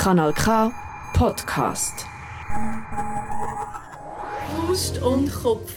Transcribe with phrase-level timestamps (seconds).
[0.00, 0.72] Kanal K
[1.12, 2.06] Podcast.
[4.66, 5.74] Faust und Kopf.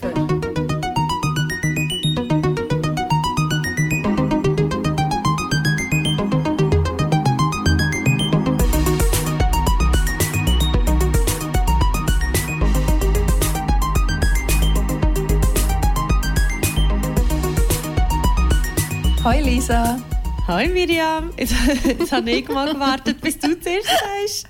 [19.22, 19.98] Hoi Lisa.
[20.46, 21.54] Hi Miriam, jetzt,
[21.86, 24.48] jetzt habe ich mal gewartet, bis du zuerst sagst.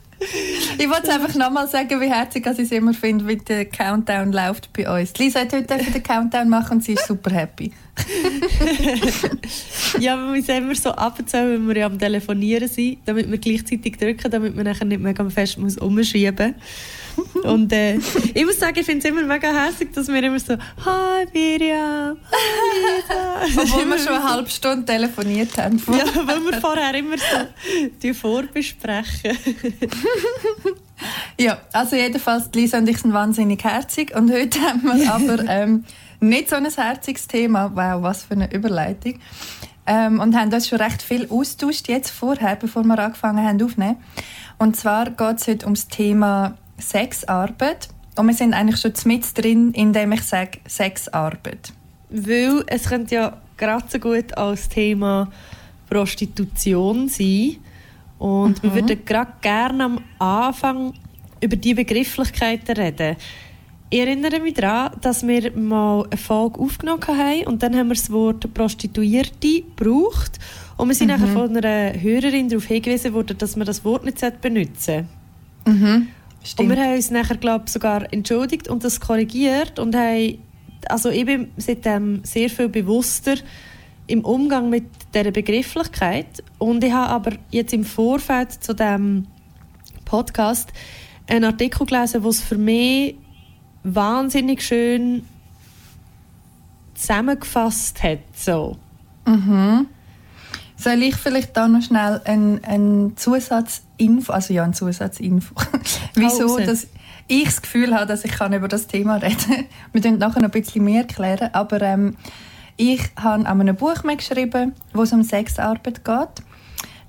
[0.77, 4.73] Ich wollte einfach nochmal sagen, wie herzig ich es immer finde, wie der Countdown läuft
[4.73, 5.17] bei uns.
[5.17, 7.73] Lisa hat heute den Countdown machen und sie ist super happy.
[10.01, 13.97] ja, wir müssen immer so abzählen, wenn wir ja am Telefonieren sind, damit wir gleichzeitig
[13.97, 16.65] drücken, damit man nachher nicht mega fest muss umschieben muss.
[17.45, 17.97] Und äh,
[18.35, 20.55] ich muss sagen, ich finde es immer mega hässlich, dass wir immer so
[20.85, 23.63] «Hi Miriam, hi Lisa».
[23.63, 25.79] Obwohl wir schon eine halbe Stunde telefoniert haben.
[25.89, 29.37] ja, weil wir vorher immer so die vorbesprechen.
[31.39, 35.85] ja, also jedenfalls, Lisa und ich sind wahnsinnig herzig und heute haben wir aber ähm,
[36.21, 37.71] nicht so ein herziges Thema.
[37.75, 39.19] Wow, was für eine Überleitung.
[39.87, 43.97] Ähm, und haben uns schon recht viel austauscht jetzt vorher, bevor wir angefangen haben aufzunehmen.
[44.59, 47.89] Und zwar geht es heute ums Thema Sexarbeit.
[48.17, 51.73] Und wir sind eigentlich schon mit drin, indem ich sage Sexarbeit.
[52.11, 55.31] Weil es könnte ja gerade so gut als Thema
[55.89, 57.57] Prostitution sein.
[58.19, 58.69] Und mhm.
[58.69, 60.95] wir würden gerade gerne am Anfang
[61.41, 63.17] über die Begrifflichkeiten reden.
[63.91, 67.95] Ich erinnere mich daran, dass wir mal eine Folge aufgenommen haben und dann haben wir
[67.95, 70.39] das Wort Prostituierte gebraucht.
[70.77, 71.21] Und wir sind mhm.
[71.21, 75.09] nachher von einer Hörerin darauf hingewiesen worden, dass wir das Wort nicht benutzen
[75.67, 76.09] mhm.
[76.59, 80.39] Und wir haben uns nachher, glaube sogar entschuldigt und das korrigiert und haben,
[80.89, 83.37] also ich bin seitdem sehr viel bewusster
[84.07, 89.27] im Umgang mit dieser Begrifflichkeit und ich habe aber jetzt im Vorfeld zu dem
[90.05, 90.71] Podcast
[91.27, 93.17] einen Artikel gelesen, wo es für mich
[93.83, 95.25] wahnsinnig schön
[96.95, 98.21] zusammengefasst hat.
[98.35, 98.77] So.
[99.27, 99.87] Mhm.
[100.77, 105.55] Soll ich vielleicht da noch schnell einen, Zusatzinfo, also ja, einen Zusatzinfo,
[106.15, 106.89] wieso dass
[107.27, 109.67] ich das Gefühl habe, dass ich kann über das Thema reden kann.
[109.93, 112.17] Wir können nachher noch ein bisschen mehr erklären, aber ähm,
[112.77, 116.45] ich habe an einem Buch geschrieben, wo es um Sexarbeit geht.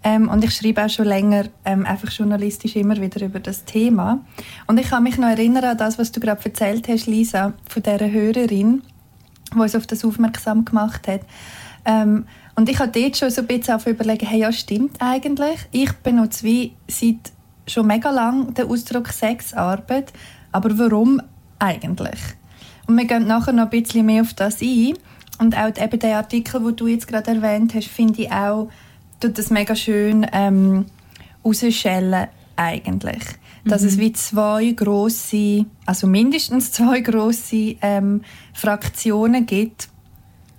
[0.03, 4.23] Ähm, und ich schreibe auch schon länger ähm, einfach journalistisch immer wieder über das Thema.
[4.67, 7.81] Und ich kann mich noch erinnern an das, was du gerade erzählt hast, Lisa, von
[7.81, 8.83] dieser Hörerin,
[9.51, 11.21] die uns auf das aufmerksam gemacht hat.
[11.85, 15.59] Ähm, und ich habe dort schon so ein bisschen auf überlegen, hey, ja, stimmt eigentlich.
[15.71, 17.31] Ich benutze wie seit
[17.67, 20.13] schon mega lang den Ausdruck Sexarbeit.
[20.51, 21.21] Aber warum
[21.59, 22.19] eigentlich?
[22.87, 24.93] Und wir gehen nachher noch ein bisschen mehr auf das ein.
[25.37, 28.69] Und auch eben der Artikel, den du jetzt gerade erwähnt hast, finde ich auch,
[29.19, 30.85] tut das mega schön ähm,
[31.43, 33.23] rausschellen eigentlich.
[33.65, 33.87] Dass mhm.
[33.87, 38.21] es wie zwei große, also mindestens zwei große ähm,
[38.53, 39.89] Fraktionen gibt,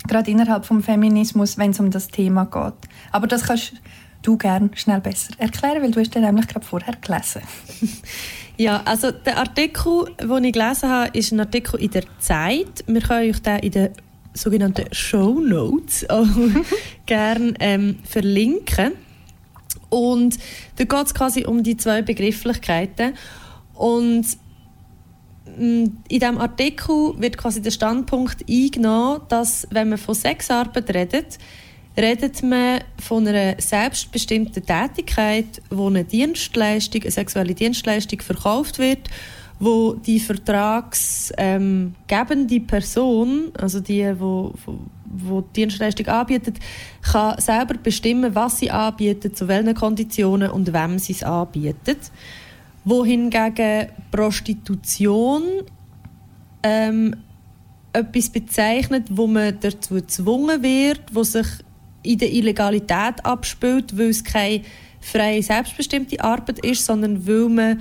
[0.06, 2.74] gerade innerhalb vom Feminismus, wenn es um das Thema geht.
[3.12, 3.74] Aber das kannst
[4.22, 7.42] du gerne schnell besser erklären, weil du hast den nämlich gerade vorher gelesen.
[8.56, 12.84] ja, also der Artikel, den ich gelesen habe, ist ein Artikel in der Zeit.
[12.86, 13.90] Wir können euch den in den
[14.34, 16.26] sogenannten Show Notes auch
[17.06, 18.92] gerne ähm, verlinken.
[19.88, 20.38] Und
[20.76, 23.14] da geht es quasi um die zwei Begrifflichkeiten.
[23.74, 24.26] Und
[25.58, 31.38] in diesem Artikel wird quasi der Standpunkt eingenommen, dass wenn man von Sexarbeit redet,
[31.96, 39.08] redet man von einer selbstbestimmten Tätigkeit, wo eine Dienstleistung, eine sexuelle Dienstleistung verkauft wird,
[39.58, 44.52] wo die vertragsgebende Person, also die, wo,
[45.06, 46.58] wo die Dienstleistung anbietet,
[47.00, 52.10] kann selber bestimmen, was sie anbietet, zu welchen Konditionen und wem sie es anbietet
[52.86, 55.42] wohingegen Prostitution
[56.62, 57.14] ähm,
[57.92, 61.46] etwas bezeichnet, wo man dazu gezwungen wird, wo sich
[62.02, 64.62] in der Illegalität abspielt, weil es keine
[65.00, 67.80] freie, selbstbestimmte Arbeit ist, sondern weil, man,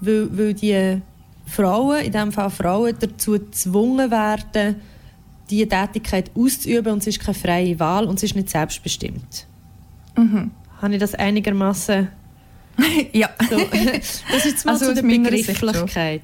[0.00, 1.00] weil, weil die
[1.46, 4.76] Frauen, in diesem Fall Frauen, dazu gezwungen werden,
[5.48, 9.46] diese Tätigkeit auszuüben und es ist keine freie Wahl und es ist nicht selbstbestimmt.
[10.16, 10.50] Mhm.
[10.80, 12.08] Habe ich das einigermaßen
[13.12, 13.30] ja.
[13.50, 13.58] So.
[14.32, 16.22] Das ist mal also zu der Begrifflichkeit.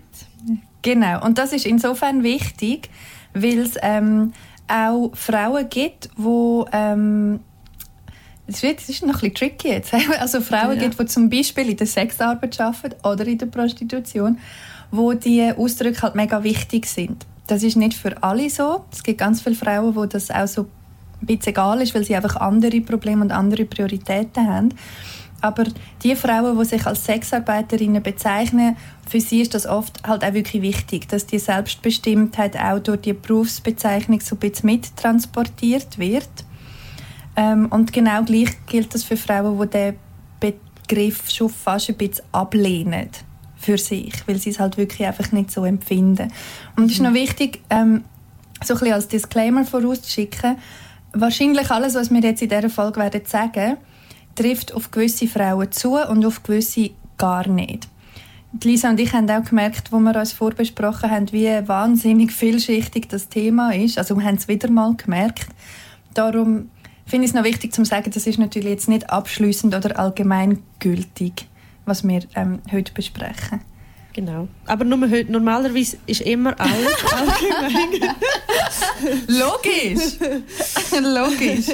[0.82, 2.88] Genau, und das ist insofern wichtig,
[3.34, 4.32] weil es ähm,
[4.68, 7.40] auch Frauen gibt, die ähm,
[8.46, 9.92] das ist noch ein bisschen tricky jetzt.
[10.20, 10.84] Also Frauen ja.
[10.84, 14.38] gibt, die zum Beispiel in der Sexarbeit arbeiten oder in der Prostitution,
[14.90, 17.26] wo die Ausdrücke halt mega wichtig sind.
[17.46, 18.84] Das ist nicht für alle so.
[18.90, 20.62] Es gibt ganz viele Frauen, die das auch so
[21.20, 24.70] ein bisschen egal ist, weil sie einfach andere Probleme und andere Prioritäten haben.
[25.40, 25.64] Aber
[26.02, 28.76] die Frauen, die sich als Sexarbeiterinnen bezeichnen,
[29.08, 33.12] für sie ist das oft halt auch wirklich wichtig, dass die Selbstbestimmtheit auch durch die
[33.12, 36.28] Berufsbezeichnung so ein bisschen mittransportiert wird.
[37.36, 39.94] Ähm, und genau gleich gilt das für Frauen, die den
[40.40, 43.08] Begriff schon fast ein bisschen ablehnen
[43.56, 46.32] für sich, weil sie es halt wirklich einfach nicht so empfinden.
[46.76, 48.04] Und es ist noch wichtig, ähm,
[48.64, 50.56] so ein bisschen als Disclaimer vorauszuschicken,
[51.12, 53.76] wahrscheinlich alles, was wir jetzt in dieser Folge werden sagen,
[54.38, 57.88] trifft auf gewisse Frauen zu und auf gewisse gar nicht.
[58.62, 63.28] Lisa und ich haben auch gemerkt, wo wir uns vorbesprochen haben, wie wahnsinnig vielschichtig das
[63.28, 63.98] Thema ist.
[63.98, 65.48] Also wir haben es wieder mal gemerkt.
[66.14, 66.70] Darum
[67.04, 71.46] finde ich es noch wichtig zu sagen, das ist natürlich jetzt nicht abschließend oder allgemeingültig,
[71.84, 73.60] was wir ähm, heute besprechen.
[74.14, 74.48] Genau.
[74.66, 78.14] Aber nur heute, normalerweise ist immer alles allgemein.
[79.28, 80.16] Logisch!
[81.00, 81.66] Logisch!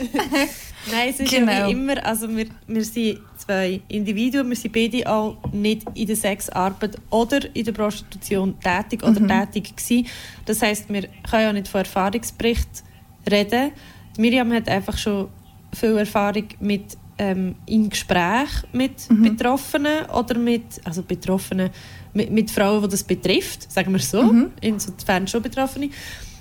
[0.90, 1.52] Nein, es ist genau.
[1.52, 6.06] ja wie immer, also wir, wir sind zwei Individuen, wir sind beide auch nicht in
[6.06, 9.28] der Sexarbeit oder in der Prostitution tätig oder mhm.
[9.28, 10.06] tätig gewesen.
[10.44, 12.84] Das heißt, wir können ja nicht von Erfahrungsbericht
[13.30, 13.72] reden.
[14.18, 15.28] Miriam hat einfach schon
[15.72, 19.22] viel Erfahrung mit ähm, in Gespräch mit mhm.
[19.22, 21.70] Betroffenen oder mit also Betroffenen
[22.12, 24.52] mit, mit Frauen, die das betrifft, sagen wir so, mhm.
[24.60, 25.90] insofern schon Betroffene.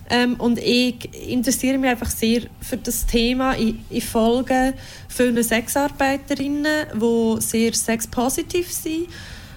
[0.09, 3.57] Ähm, und ich interessiere mich einfach sehr für das Thema.
[3.57, 4.73] Ich, ich folge
[5.07, 9.07] vielen Sexarbeiterinnen, die sehr sexpositiv sind,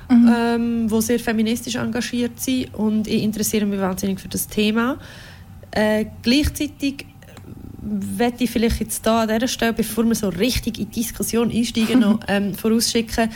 [0.08, 0.34] mhm.
[0.34, 4.98] ähm, die sehr feministisch engagiert sind und ich interessiere mich wahnsinnig für das Thema.
[5.72, 7.06] Äh, gleichzeitig
[7.82, 11.50] werde ich vielleicht jetzt da an dieser Stelle, bevor wir so richtig in die Diskussion
[11.50, 13.30] einsteigen, noch ähm, vorausschicken,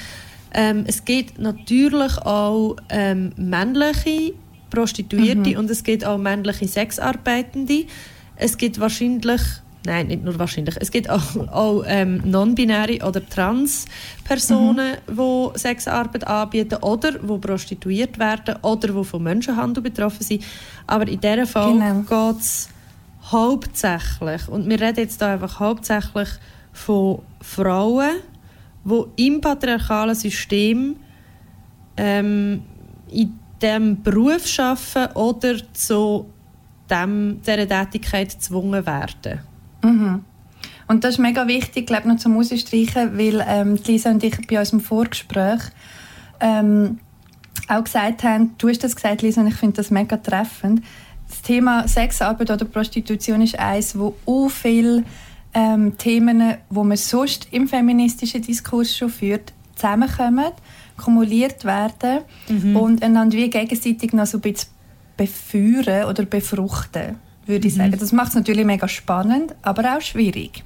[0.53, 4.33] ähm, es gibt natürlich auch ähm, männliche
[4.71, 5.57] Prostituierte mhm.
[5.57, 7.87] und es gibt auch männliche Sexarbeitende.
[8.37, 9.43] Es gibt wahrscheinlich,
[9.85, 15.17] nein, nicht nur wahrscheinlich, es gibt auch, auch ähm, non-binäre oder trans-Personen, mhm.
[15.17, 20.45] die Sexarbeit anbieten oder die prostituiert werden oder die von Menschenhandel betroffen sind.
[20.87, 22.31] Aber in diesem Fall genau.
[22.33, 22.69] geht es
[23.31, 26.29] hauptsächlich, und wir reden jetzt da einfach hauptsächlich
[26.73, 28.11] von Frauen,
[28.85, 30.97] die im patriarchalen System
[31.97, 32.63] ähm,
[33.11, 36.27] in dem Beruf arbeiten oder zu
[36.91, 39.41] dem, dieser Tätigkeit gezwungen werden.
[39.83, 40.25] Mhm.
[40.89, 44.59] Und das ist mega wichtig, glaube noch zum Ausstreichen, weil ähm, Lisa und ich bei
[44.59, 45.61] unserem Vorgespräch
[46.41, 46.99] ähm,
[47.69, 50.83] auch gesagt haben, du hast das gesagt, Lisa, und ich finde das mega treffend.
[51.29, 55.05] Das Thema Sexarbeit oder Prostitution ist eines, wo auch viele
[55.55, 60.51] ähm, Themen, wo man sonst im feministischen Diskurs schon führt, zusammenkommen
[61.01, 62.77] kumuliert werden mhm.
[62.77, 64.69] und einander wie gegenseitig noch so ein bisschen
[65.17, 67.17] befeuern oder befruchten,
[67.47, 67.79] würde ich mhm.
[67.79, 67.97] sagen.
[67.99, 70.65] Das macht es natürlich mega spannend, aber auch schwierig.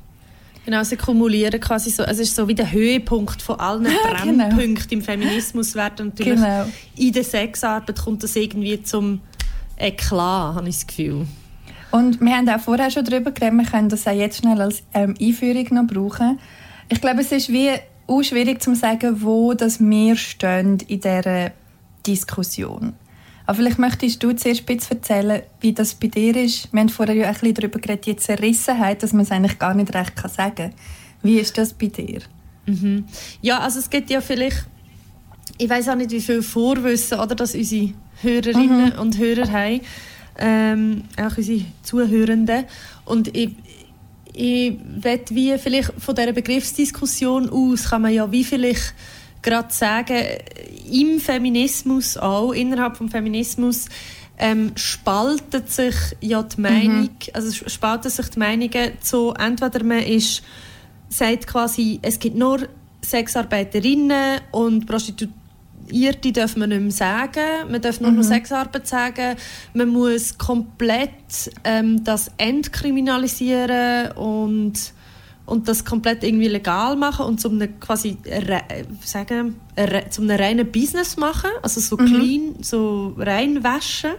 [0.64, 3.84] Genau, sie kumulieren quasi so, es ist so wie der Höhepunkt von allen
[4.24, 4.48] genau.
[4.48, 5.00] Brennpunkten genau.
[5.00, 6.66] im Feminismus werden natürlich genau.
[6.96, 9.20] in der Sexarbeit kommt das irgendwie zum
[9.76, 11.26] Eklat, habe ich das Gefühl.
[11.90, 14.82] Und wir haben auch vorher schon darüber geredet, wir können das auch jetzt schnell als
[14.94, 16.40] ähm, Einführung noch brauchen.
[16.88, 17.70] Ich glaube, es ist wie
[18.06, 21.52] auch schwierig zu sagen, wo das wir stehen in dieser
[22.06, 22.94] Diskussion.
[23.46, 26.72] Aber vielleicht möchtest du zuerst ein bisschen erzählen, wie das bei dir ist.
[26.72, 29.74] Wir haben vorher ja ein bisschen darüber geredet, die Zerrissenheit, dass man es eigentlich gar
[29.74, 30.74] nicht recht sagen kann.
[31.22, 32.20] Wie ist das bei dir?
[32.66, 33.04] Mhm.
[33.42, 34.66] Ja, also es gibt ja vielleicht,
[35.58, 37.92] ich weiß auch nicht, wie viel Vorwissen oder dass unsere
[38.22, 38.98] Hörerinnen mhm.
[38.98, 39.80] und Hörer haben,
[40.38, 42.64] ähm, auch unsere Zuhörenden.
[43.04, 43.50] Und ich,
[44.34, 44.78] ich
[45.30, 48.94] wie vielleicht von dieser Begriffsdiskussion aus kann man ja wie vielleicht
[49.42, 50.22] gerade sagen,
[50.90, 53.86] im Feminismus auch, innerhalb des Feminismus,
[54.38, 57.18] ähm, spaltet sich ja die Meinung, mhm.
[57.34, 60.42] also spalten sich die Meinungen so, entweder man ist,
[61.08, 62.66] sagt quasi, es gibt nur
[63.02, 65.43] Sexarbeiterinnen und Prostituierte
[65.90, 67.70] Irrte darf man nicht mehr sagen.
[67.70, 68.18] Man darf nur mhm.
[68.18, 69.36] noch Sexarbeit sagen.
[69.72, 71.10] Man muss komplett
[71.64, 74.74] ähm, das entkriminalisieren und,
[75.46, 78.16] und das komplett irgendwie legal machen und zum einem quasi
[79.04, 79.56] sagen,
[80.10, 81.50] zum einem reinen Business machen.
[81.62, 82.06] Also so mhm.
[82.06, 84.12] clean, so reinwaschen.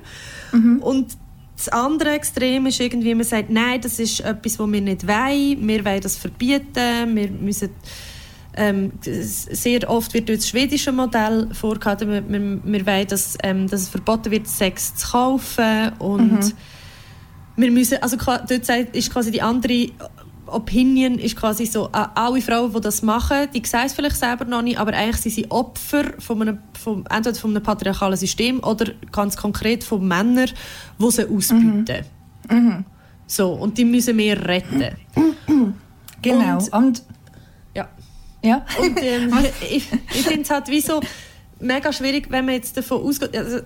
[0.52, 0.80] Mhm.
[0.82, 1.18] Und
[1.56, 5.68] das andere Extrem ist irgendwie, man sagt, nein, das ist etwas, was wir nicht wollen.
[5.68, 7.16] Wir wollen das verbieten.
[7.16, 7.70] Wir müssen
[8.56, 12.10] ähm, sehr oft wird das schwedische Modell vorgehalten.
[12.10, 15.92] Wir, wir, wir wollen, dass, ähm, dass es verboten wird, Sex zu kaufen.
[16.00, 16.54] Und mhm.
[17.58, 19.90] wir müssen, also dort ist quasi die andere
[20.48, 24.62] Opinion ist quasi so, alle Frauen, die das machen, die sehen es vielleicht selber noch
[24.62, 28.92] nicht, aber eigentlich sind sie Opfer von einem, von, entweder von einem patriarchalen System oder
[29.12, 30.50] ganz konkret von Männern,
[31.00, 32.06] die sie ausbeuten.
[32.50, 32.56] Mhm.
[32.56, 32.86] Mhm.
[33.28, 34.96] So, und die müssen wir retten.
[36.22, 36.58] Genau.
[36.58, 37.04] Und- Und.
[38.46, 38.66] Ja.
[38.80, 41.02] Und ähm, ich, ich finde es halt wie so
[41.60, 43.36] mega schwierig, wenn man jetzt davon ausgeht.
[43.36, 43.60] Also,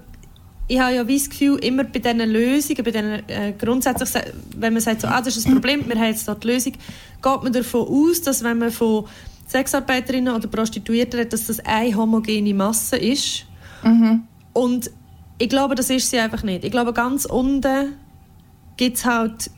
[0.67, 4.24] ich habe ja wie das Gefühl, immer bei diesen Lösungen, bei diesen äh, grundsätzlich,
[4.55, 6.74] wenn man sagt, so, ah, das ist ein Problem, wir haben jetzt da die Lösung,
[6.74, 9.05] geht man davon aus, dass wenn man von
[9.48, 13.45] Sexarbeiterinnen oder Prostituierten redet, dass das eine homogene Masse ist.
[14.53, 14.91] Und
[15.39, 16.63] ich glaube, das ist sie einfach nicht.
[16.63, 17.95] Ich glaube, ganz unten
[18.77, 19.50] gibt es halt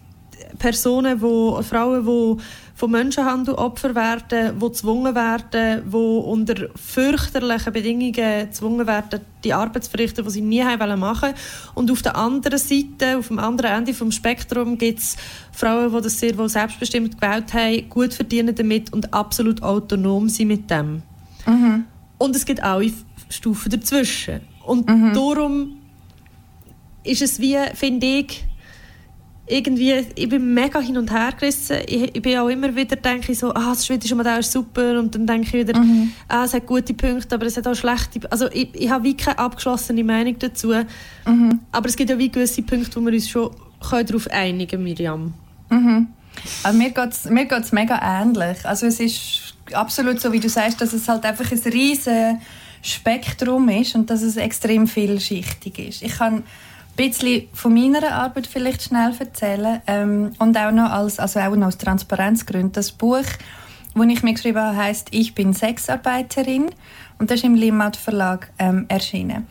[0.57, 2.43] Personen, wo, Frauen, die
[2.75, 9.83] von Menschenhandel Opfer werden, die gezwungen werden, die unter fürchterlichen Bedingungen gezwungen werden, die Arbeit
[9.83, 11.33] zu verrichten, die sie nie haben wollen machen
[11.75, 15.15] Und auf der anderen Seite, auf dem anderen Ende des Spektrum, gibt es
[15.51, 20.47] Frauen, die das sehr wohl selbstbestimmt gewählt haben, gut verdienen damit und absolut autonom sind
[20.47, 21.03] mit dem.
[22.17, 22.81] Und es gibt auch
[23.29, 24.41] Stufen dazwischen.
[24.65, 25.77] Und darum
[27.03, 28.43] ist es wie, finde ich,
[29.51, 31.77] irgendwie, ich bin mega hin und her gerissen.
[31.85, 34.97] Ich, ich bin auch immer wieder, denke ich so, ah, das schwedische Modell ist super
[34.97, 35.79] und dann denke ich wieder,
[36.27, 39.15] ah, es hat gute Punkte, aber es hat auch schlechte, also ich, ich habe wie
[39.15, 40.73] keine abgeschlossene Meinung dazu.
[41.71, 43.51] Aber es gibt ja wie gewisse Punkte, wo wir uns schon
[43.89, 45.33] können darauf einigen Miriam.
[46.63, 48.65] Also mir geht es mir geht's mega ähnlich.
[48.65, 52.35] Also es ist absolut so, wie du sagst, dass es halt einfach ein riesiges
[52.81, 56.01] Spektrum ist und dass es extrem vielschichtig ist.
[56.03, 56.43] Ich kann
[56.95, 61.67] bisschen von meiner Arbeit vielleicht schnell erzählen ähm, und auch noch als, also auch noch
[61.67, 62.71] aus Transparenzgründen.
[62.73, 63.25] Das Buch,
[63.95, 66.69] das ich mir geschrieben habe, heisst «Ich bin Sexarbeiterin»
[67.19, 69.47] und das ist im Limmat Verlag ähm, erschienen.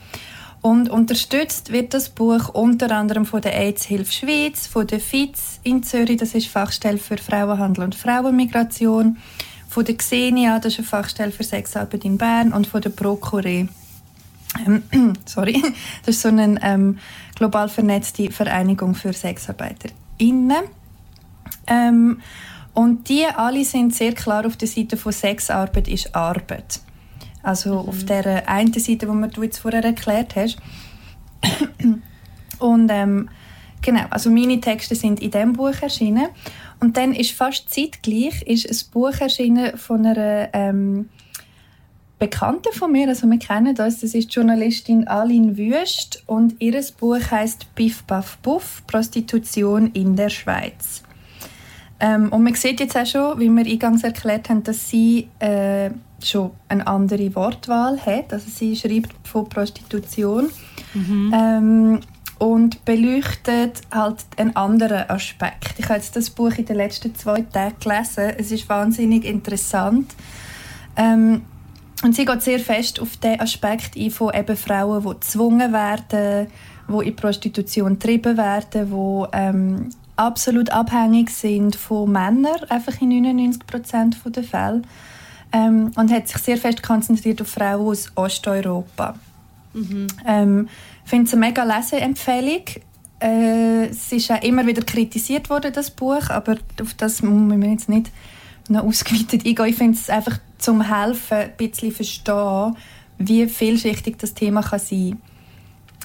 [0.63, 5.83] Und unterstützt wird das Buch unter anderem von der AIDS-Hilfe Schweiz, von der FIZ in
[5.83, 9.17] Zürich, das ist Fachstelle für Frauenhandel und Frauenmigration,
[9.69, 13.69] von der Xenia, das ist eine Fachstelle für Sexarbeit in Bern und von der Procure.
[14.66, 14.83] Ähm,
[15.26, 15.62] sorry,
[16.04, 16.99] das ist so eine ähm,
[17.37, 20.64] global vernetzte Vereinigung für SexarbeiterInnen.
[21.66, 22.21] Ähm,
[22.75, 26.80] und die alle sind sehr klar auf der Seite von Sexarbeit ist Arbeit.
[27.42, 30.59] Also auf der einen Seite, wo du jetzt vorher erklärt hast.
[32.59, 33.30] Und ähm,
[33.80, 36.28] genau, also meine Texte sind in diesem Buch erschienen.
[36.80, 41.09] Und dann ist fast zeitgleich ist ein Buch erschienen von einer ähm,
[42.21, 46.79] Bekannten von mir, also wir kennen das, das ist die Journalistin Aline Wüst und ihr
[46.99, 51.03] Buch heißt Biff Baff Buff, Prostitution in der Schweiz.
[51.99, 55.91] Ähm, und man sieht jetzt auch schon, wie wir eingangs erklärt haben, dass sie äh,
[56.23, 58.35] schon eine andere Wortwahl hat.
[58.35, 60.50] Also sie schreibt von Prostitution
[60.95, 62.00] ähm,
[62.39, 65.79] und beleuchtet halt einen anderen Aspekt.
[65.79, 68.35] Ich habe jetzt das Buch in den letzten zwei Tagen gelesen.
[68.37, 70.15] Es ist wahnsinnig interessant.
[70.97, 71.43] Ähm,
[72.02, 76.49] und sie geht sehr fest auf den Aspekt ein von eben Frauen, die gezwungen werden,
[76.88, 83.66] die in Prostitution getrieben werden, die ähm, absolut abhängig sind von Männern, einfach in 99
[83.66, 84.83] Prozent der Fälle.
[85.52, 89.16] Ähm, und hat sich sehr fest konzentriert auf Frauen aus Osteuropa.
[90.26, 90.69] Ähm,
[91.04, 92.62] ich finde es eine mega Leseempfehlung.
[93.21, 97.71] Äh, es ist auch immer wieder kritisiert worden, das Buch, aber auf das müssen wir
[97.71, 98.11] jetzt nicht
[98.69, 99.66] noch ausgeweitet eingehen.
[99.66, 102.76] Ich finde es einfach zum Helfen, ein bisschen verstehen,
[103.19, 105.19] wie vielschichtig das Thema kann sein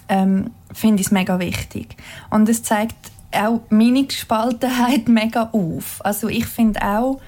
[0.07, 1.95] kann, ähm, finde ich es mega wichtig.
[2.29, 2.95] Und es zeigt
[3.31, 6.03] auch meine Gespaltenheit mega auf.
[6.05, 7.19] Also ich finde auch,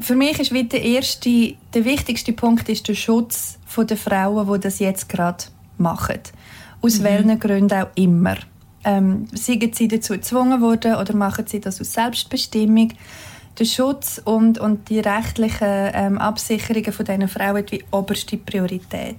[0.00, 4.52] für mich ist wieder der erste, der wichtigste Punkt ist der Schutz von der Frauen,
[4.52, 5.44] die das jetzt gerade
[5.78, 6.20] machen.
[6.82, 8.36] Aus welchen Gründen auch immer.
[8.84, 12.92] Ähm, seien sie dazu gezwungen worden oder machen sie das aus Selbstbestimmung?
[13.58, 19.16] Der Schutz und, und die rechtlichen ähm, Absicherungen von diesen Frauen wie oberste Priorität.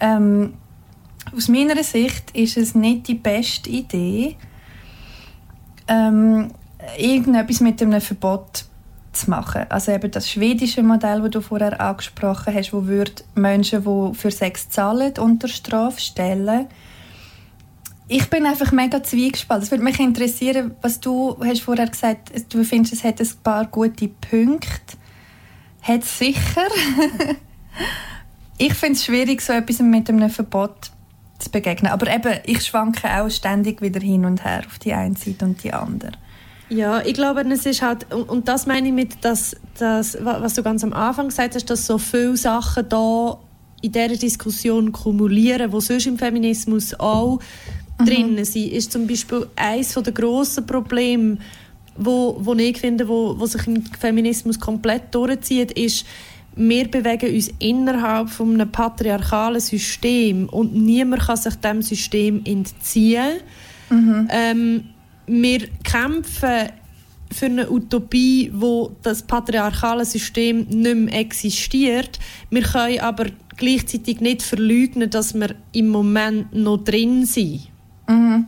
[0.00, 0.54] Ähm,
[1.36, 4.36] aus meiner Sicht ist es nicht die beste Idee,
[5.86, 6.48] ähm,
[6.98, 8.64] irgendetwas mit einem Verbot
[9.12, 9.66] zu machen.
[9.68, 14.30] Also eben das schwedische Modell, das du vorher angesprochen hast, wo würde Menschen, die für
[14.30, 16.66] Sex zahlen, unter Strafe stellen.
[18.14, 19.64] Ich bin einfach mega zwiegespalten.
[19.64, 23.64] Es würde mich interessieren, was du hast vorher gesagt du findest, es hat ein paar
[23.64, 24.98] gute Punkte.
[25.80, 26.66] Hat es sicher.
[28.58, 30.90] ich finde es schwierig, so etwas mit einem Verbot
[31.38, 31.90] zu begegnen.
[31.90, 35.64] Aber eben, ich schwanke auch ständig wieder hin und her auf die eine Seite und
[35.64, 36.12] die andere.
[36.68, 40.52] Ja, ich glaube, es ist halt, und, und das meine ich mit, dass, dass, was
[40.52, 43.38] du ganz am Anfang gesagt hast, dass so viele Sachen da
[43.80, 47.40] in dieser Diskussion kumulieren, wo sonst im Feminismus auch
[48.04, 51.38] drin sind, ist zum Beispiel eines der grossen Probleme,
[51.96, 56.06] wo, wo ich finde, wo, wo sich im Feminismus komplett durchzieht, ist,
[56.54, 63.40] wir bewegen uns innerhalb von einem patriarchalen System und niemand kann sich dem System entziehen.
[64.30, 64.84] Ähm,
[65.26, 66.70] wir kämpfen
[67.30, 72.18] für eine Utopie, wo das patriarchale System nicht mehr existiert.
[72.50, 77.68] Wir können aber gleichzeitig nicht verleugnen, dass wir im Moment noch drin sind.
[78.12, 78.46] Mhm.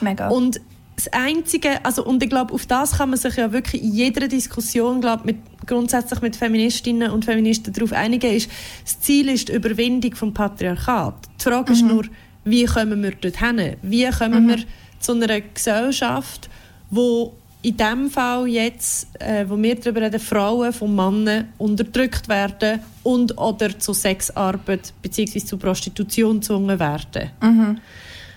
[0.00, 0.28] Mega.
[0.28, 0.60] Und
[0.96, 4.26] das Einzige, also und ich glaube, auf das kann man sich ja wirklich in jeder
[4.26, 5.36] Diskussion, glaube mit
[5.66, 8.50] grundsätzlich mit Feministinnen und Feministen darauf einigen, ist,
[8.84, 11.14] das Ziel ist die Überwindung vom Patriarchat.
[11.38, 11.76] Die Frage mhm.
[11.76, 12.04] ist nur,
[12.44, 13.76] wie kommen wir dorthin?
[13.82, 14.48] Wie kommen mhm.
[14.48, 14.58] wir
[14.98, 16.48] zu einer Gesellschaft,
[16.90, 22.80] wo in dem Fall jetzt, äh, wo wir darüber reden, Frauen von Männern unterdrückt werden
[23.02, 25.40] und oder zu Sexarbeit bzw.
[25.40, 27.30] zu Prostitution gezwungen werden.
[27.42, 27.78] Mhm.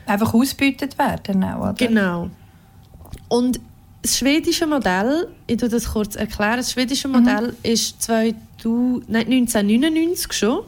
[0.05, 1.73] Einfach ausbeutet werden auch, oder?
[1.73, 2.29] Genau.
[3.27, 3.59] Und
[4.01, 7.19] das schwedische Modell, ich tue das kurz erklären, das schwedische mhm.
[7.19, 7.57] Modell mhm.
[7.63, 10.63] ist 2000, nein, 1999 schon,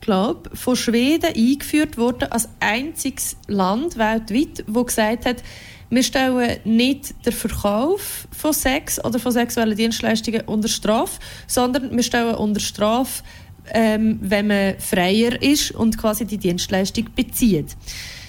[0.00, 5.42] glaube von Schweden eingeführt worden als einziges Land weltweit, wo gesagt hat,
[5.88, 12.02] wir stellen nicht den Verkauf von Sex oder von sexuellen Dienstleistungen unter Strafe, sondern wir
[12.02, 13.22] stellen unter Strafe,
[13.72, 17.76] ähm, wenn man freier ist und quasi die Dienstleistung bezieht.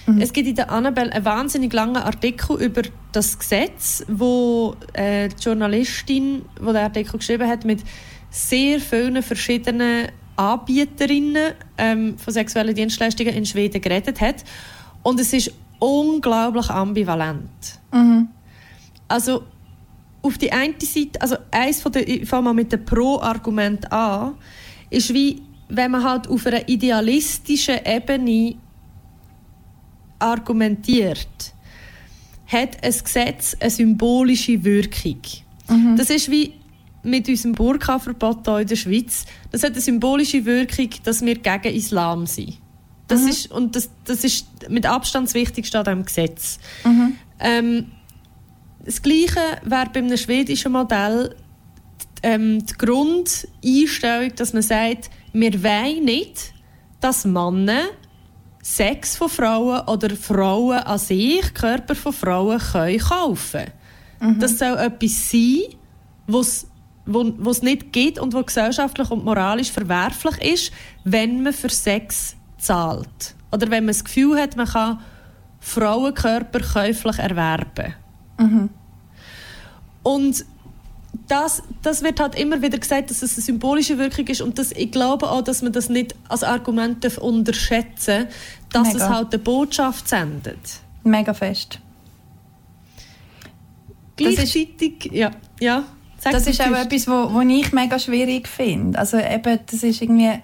[0.08, 0.22] Mhm.
[0.22, 5.44] Es gibt in der Annabelle einen wahnsinnig langen Artikel über das Gesetz, wo äh, die
[5.44, 7.84] Journalistin, die den Artikel geschrieben hat, mit
[8.30, 14.44] sehr vielen verschiedenen Anbieterinnen ähm, von sexuellen Dienstleistungen in Schweden geredet hat.
[15.04, 17.80] Und es ist unglaublich ambivalent.
[17.92, 18.30] Mhm.
[19.08, 19.44] Also
[20.22, 24.36] auf die eine Seite, also eins von der, ich fange mal mit dem Pro-Argument an,
[24.90, 28.56] ist wie, wenn man halt auf einer idealistischen Ebene
[30.20, 31.54] argumentiert,
[32.48, 35.22] hat ein Gesetz eine symbolische Wirkung.
[35.70, 35.96] Mhm.
[35.98, 36.54] Das ist wie
[37.04, 39.26] mit unserem Burka-Verbot in der Schweiz.
[39.52, 42.58] Das hat eine symbolische Wirkung, dass wir gegen Islam sind.
[43.08, 43.28] Das mhm.
[43.28, 46.60] ist, und das, das ist mit Abstand das Wichtigste an diesem Gesetz.
[46.84, 47.16] Mhm.
[47.40, 47.86] Ähm,
[48.86, 51.36] das Gleiche wäre bei einem schwedischen Modell
[52.24, 56.54] ähm, die Grundeinstellung, dass man sagt, wir wollen nicht,
[57.00, 57.84] dass Männer
[58.62, 63.66] Sex von Frauen oder Frauen an sich, Körper von Frauen, können kaufen
[64.20, 64.40] mhm.
[64.40, 65.62] Das soll etwas sein,
[66.28, 66.68] was
[67.08, 70.74] wo es nicht geht und wo gesellschaftlich und moralisch verwerflich ist,
[71.06, 73.36] wenn man für Sex zahlt.
[73.52, 75.00] Oder wenn man das Gefühl hat, man kann
[75.62, 77.94] Frauenkörper käuflich erwerben.
[78.38, 78.70] Mhm.
[80.04, 80.46] Und
[81.28, 84.72] das, das wird halt immer wieder gesagt, dass es eine symbolische Wirkung ist und das,
[84.72, 88.28] ich glaube auch, dass man das nicht als Argument unterschätzen
[88.70, 89.06] darf, dass Mega.
[89.06, 90.60] es halt eine Botschaft sendet.
[91.04, 91.80] Mega fest.
[94.16, 95.84] Gleichzeitig, ja, ja.
[96.24, 98.98] das ist auch etwas, wo, wo ich mega schwierig finde.
[98.98, 100.40] Also eben, das ist irgendwie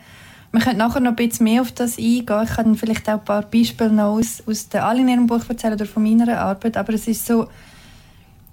[0.53, 2.43] wir können nachher noch ein bisschen mehr auf das eingehen.
[2.43, 4.83] Ich kann vielleicht auch ein paar Beispiele noch aus, aus der
[5.25, 6.77] Buch erzählen oder von meiner Arbeit.
[6.77, 7.47] Aber es ist so,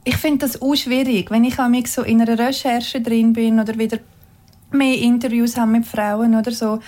[0.04, 3.78] ich finde das auch schwierig, wenn ich mich so in einer Recherche drin bin oder
[3.78, 3.98] wieder
[4.70, 6.80] mehr Interviews habe mit Frauen oder so,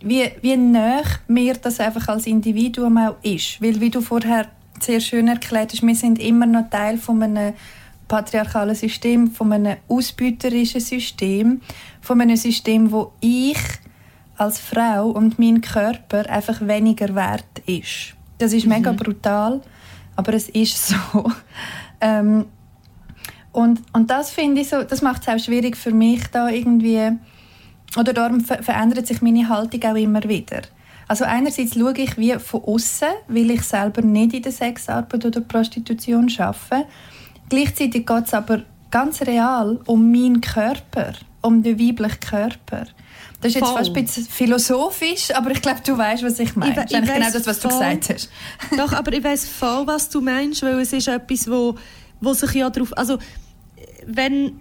[0.00, 3.60] wie, wie nah mir das einfach als Individuum auch ist.
[3.60, 4.46] Weil, wie du vorher
[4.80, 7.54] sehr schön erklärt hast, wir sind immer noch Teil von einem
[8.06, 11.60] patriarchalen System, von einem ausbeuterischen System,
[12.00, 13.58] von einem System, wo ich
[14.36, 18.14] als Frau und mein Körper einfach weniger wert ist.
[18.38, 18.74] Das ist mhm.
[18.74, 19.60] mega brutal,
[20.16, 21.30] aber es ist so.
[22.00, 22.46] Ähm,
[23.52, 27.12] und, und das finde ich so, das macht es auch schwierig für mich da irgendwie,
[27.96, 30.62] oder darum ver verändert sich meine Haltung auch immer wieder.
[31.08, 35.40] Also einerseits schaue ich wie von außen, weil ich selber nicht in der Sexarbeit oder
[35.40, 36.86] Prostitution arbeite.
[37.48, 42.86] Gleichzeitig geht es aber ganz real um meinen Körper, um den weiblichen Körper.
[43.40, 43.78] Das ist jetzt voll.
[43.78, 46.72] fast ein bisschen philosophisch, aber ich glaube, du weißt, was ich meine.
[46.72, 48.30] Ich, das ist genau das, was du gesagt hast.
[48.76, 51.76] Doch, aber ich weiß voll, was du meinst, weil es ist etwas, wo,
[52.20, 52.96] wo sich ja darauf...
[52.96, 53.18] Also,
[54.06, 54.60] wenn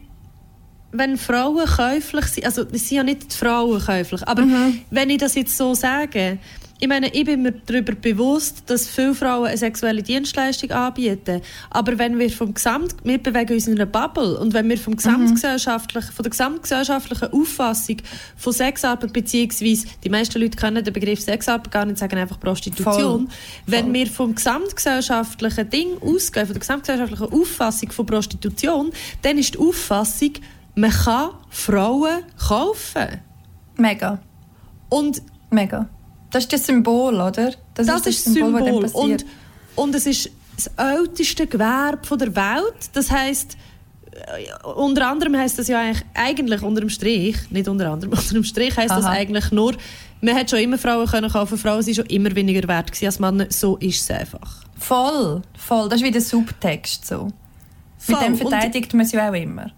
[0.91, 4.81] wenn Frauen käuflich sind, also es sind ja nicht die Frauen käuflich, aber mhm.
[4.89, 6.39] wenn ich das jetzt so sage,
[6.79, 11.41] ich meine, ich bin mir darüber bewusst, dass viele Frauen eine sexuelle Dienstleistung anbieten.
[11.71, 14.95] Aber wenn wir vom Gesamt, wir bewegen uns in einer Bubble und wenn wir vom
[14.95, 17.97] gesamtgesellschaftlichen, von der gesamtgesellschaftlichen Auffassung
[18.35, 23.27] von Sexarbeit beziehungsweise die meisten Leute kennen den Begriff Sexarbeit gar nicht, sagen einfach Prostitution.
[23.27, 23.35] Voll.
[23.65, 23.93] Wenn Voll.
[23.93, 28.91] wir vom gesamtgesellschaftlichen Ding ausgehen, von der gesamtgesellschaftlichen Auffassung von Prostitution,
[29.23, 30.33] dann ist die Auffassung,
[30.75, 33.21] man kann Frauen kaufen.
[33.77, 34.19] Mega.
[34.89, 35.89] Und Mega.
[36.37, 37.51] Das ist das Symbol, oder?
[37.73, 38.63] Das, das ist das Symbol.
[38.63, 38.91] Symbol.
[38.93, 39.25] Und,
[39.75, 42.89] und es ist das älteste Gewerbe der Welt.
[42.93, 43.57] Das heißt,
[44.11, 48.33] äh, unter anderem heißt das ja eigentlich, eigentlich unter dem Strich, nicht unter anderem, unter
[48.33, 49.75] dem Strich heißt das eigentlich nur,
[50.21, 53.19] man hat schon immer Frauen können kaufen, Frauen sind schon immer weniger wert gewesen als
[53.19, 54.63] Männer, so ist es einfach.
[54.77, 57.29] Voll, voll, das ist wie der Subtext so.
[57.97, 58.15] Voll.
[58.15, 59.71] Mit dem verteidigt man sie auch immer.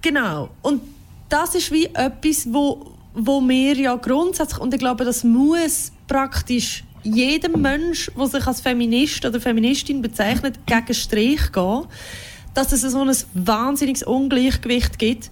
[0.00, 0.80] Genau, und
[1.28, 6.84] das ist wie etwas, wo, wo wir ja grundsätzlich, und ich glaube, das muss praktisch
[7.02, 11.84] jedem Mensch, der sich als Feminist oder Feministin bezeichnet, gegen Strich gehen,
[12.54, 15.30] dass es so ein wahnsinniges Ungleichgewicht gibt,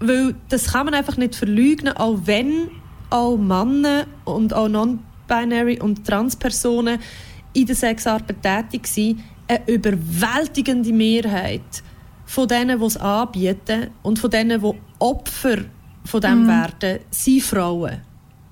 [0.00, 2.70] weil das kann man einfach nicht verleugnen, auch wenn
[3.10, 6.98] auch Männer und auch non-binary und Transpersonen
[7.52, 11.82] in der Sexarbeit tätig sind, eine überwältigende Mehrheit
[12.26, 15.58] von denen, die es anbieten und von denen, die Opfer
[16.06, 16.48] von dem mhm.
[16.48, 18.00] werden, sind Frauen.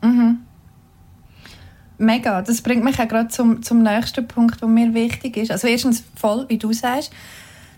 [0.03, 0.39] Mhm.
[1.99, 2.43] Mega.
[2.43, 5.51] Das bringt mich auch gerade zum, zum nächsten Punkt, der mir wichtig ist.
[5.51, 7.13] Also erstens voll, wie du sagst.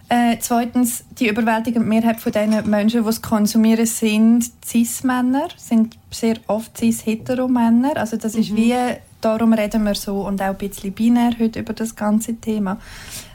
[0.09, 6.37] Äh, zweitens, die überwältigende Mehrheit von den Menschen, die es konsumieren, sind Cis-Männer, sind sehr
[6.47, 7.97] oft Cis-Hetero-Männer.
[7.97, 8.41] Also das mhm.
[8.41, 8.75] ist wie,
[9.21, 12.79] darum reden wir so und auch ein bisschen binär heute über das ganze Thema.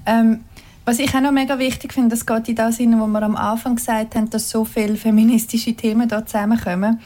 [0.06, 0.46] Ähm,
[0.86, 3.36] was ich auch noch mega wichtig finde, das geht in das hinein, wo wir am
[3.36, 7.00] Anfang gesagt haben, dass so viele feministische Themen da zusammenkommen,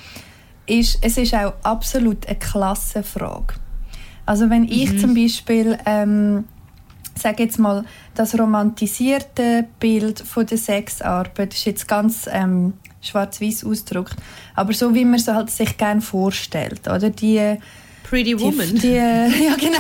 [0.66, 3.56] ist, es ist auch absolut eine Klassenfrage.
[4.26, 5.00] Also wenn ich mhm.
[5.00, 6.46] zum Beispiel, ähm,
[7.16, 7.86] sage jetzt mal,
[8.16, 14.16] das romantisierte Bild von der Sexarbeit ist jetzt ganz ähm, schwarz-weiß ausgedrückt,
[14.56, 17.58] aber so wie man es halt sich gerne vorstellt, oder die
[18.10, 18.76] Pretty Woman.
[18.76, 18.94] Die, die,
[19.46, 19.80] ja, genau.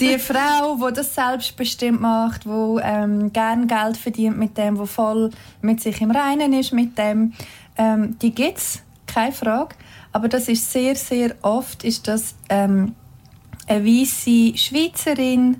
[0.00, 5.30] Die Frau, die das selbstbestimmt macht, die ähm, gern Geld verdient mit dem, die voll
[5.62, 7.32] mit sich im Reinen ist mit dem,
[7.78, 9.76] ähm, die gibt es, keine Frage.
[10.12, 12.94] Aber das ist sehr, sehr oft ist das ähm,
[13.68, 15.58] eine weiße Schweizerin,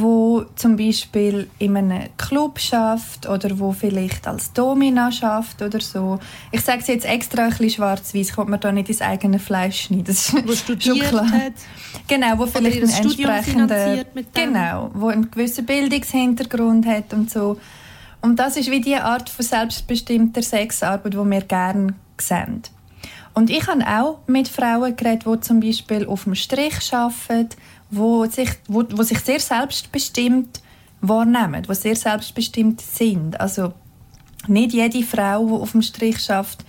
[0.00, 6.18] wo zum Beispiel in einem Club schafft oder wo vielleicht als Domina schafft oder so.
[6.52, 9.38] Ich sage es jetzt extra ein bisschen schwarz-weiß, ich will mir da nicht ins eigene
[9.38, 10.04] Fleisch schneiden.
[10.04, 11.30] Das wo studiert klar.
[11.30, 11.52] hat.
[12.06, 17.58] Genau, wo vielleicht einen entsprechenden, genau, wo einen gewissen Bildungshintergrund hat und so.
[18.20, 22.62] Und das ist wie die Art von selbstbestimmter Sexarbeit, die wir gerne sehen.
[23.38, 27.50] Und ich habe auch mit Frauen geredet, die zum Beispiel auf dem Strich arbeiten,
[27.90, 30.60] wo sich, wo, wo sich sehr selbstbestimmt
[31.00, 33.40] wahrnehmen, die sehr selbstbestimmt sind.
[33.40, 33.72] Also
[34.46, 36.64] nicht jede Frau, die auf dem Strich schafft,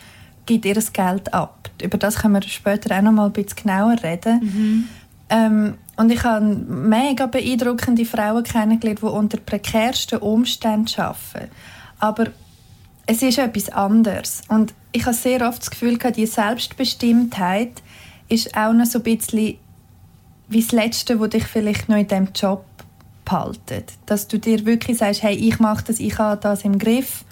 [0.46, 1.70] gibt ihr Geld ab.
[1.82, 4.40] Über das können wir später auch noch mal ein bisschen genauer reden.
[4.42, 4.90] Mhm.
[5.30, 11.52] Ähm, und ich habe mega beeindruckende Frauen kennengelernt, die unter prekärsten Umständen arbeiten.
[12.00, 12.28] Aber
[13.06, 14.42] es ist etwas anderes.
[14.48, 17.82] Und ich habe sehr oft das Gefühl, die Selbstbestimmtheit
[18.28, 19.58] ist auch noch so ein bisschen
[20.50, 22.66] wie das Letzte, was dich vielleicht noch in diesem Job
[23.24, 23.94] behaltet.
[24.06, 27.24] Dass du dir wirklich sagst, hey, ich mache das, ich habe das im Griff.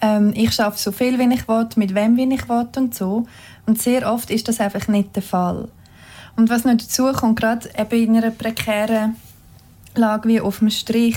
[0.00, 3.26] Ähm, ich schaffe so viel, wie ich will, mit wem, wie ich will und so.
[3.66, 5.68] Und sehr oft ist das einfach nicht der Fall.
[6.36, 9.16] Und was noch dazu kommt, gerade eben in einer prekären
[9.94, 11.16] Lage wie auf dem Strich,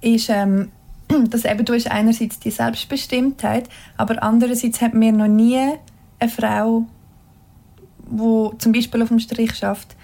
[0.00, 0.70] ist, ähm,
[1.30, 5.58] dass eben du hast einerseits die Selbstbestimmtheit, aber andererseits hat mir noch nie
[6.18, 6.86] eine Frau,
[8.10, 9.96] die zum Beispiel auf dem Strich schafft,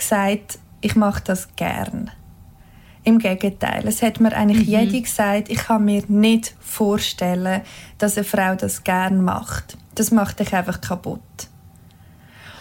[0.00, 2.10] gesagt, ich mache das gern.
[3.04, 4.72] Im Gegenteil, es hat mir eigentlich mhm.
[4.72, 7.62] jede gesagt, ich kann mir nicht vorstellen,
[7.98, 9.78] dass eine Frau das gern macht.
[9.94, 11.20] Das macht dich einfach kaputt.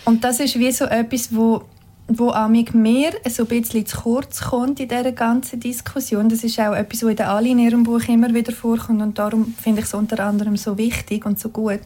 [0.05, 1.65] Und das ist wie so etwas, wo
[2.09, 6.27] wo amig mir so ein bisschen zu kurz kommt in dieser ganzen Diskussion.
[6.27, 9.19] Das ist auch etwas, was in der Ali in ihrem Buch immer wieder vorkommt und
[9.19, 11.81] darum finde ich es unter anderem so wichtig und so gut.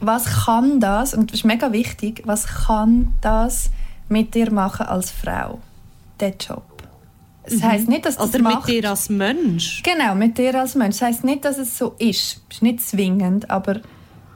[0.00, 3.70] Was kann das, und das ist mega wichtig, was kann das
[4.08, 5.60] mit dir machen als Frau,
[6.20, 6.62] der Job?
[7.44, 7.62] Das mhm.
[7.62, 8.66] heißt nicht, dass das Oder macht.
[8.68, 9.82] mit dir als Mensch.
[9.82, 10.98] Genau, mit dir als Mensch.
[10.98, 12.42] Das heißt nicht, dass es so ist.
[12.48, 13.80] Es ist nicht zwingend, aber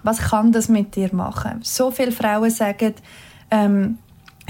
[0.03, 1.61] was kann das mit dir machen?
[1.63, 2.95] So viele Frauen sagen,
[3.51, 3.99] ähm,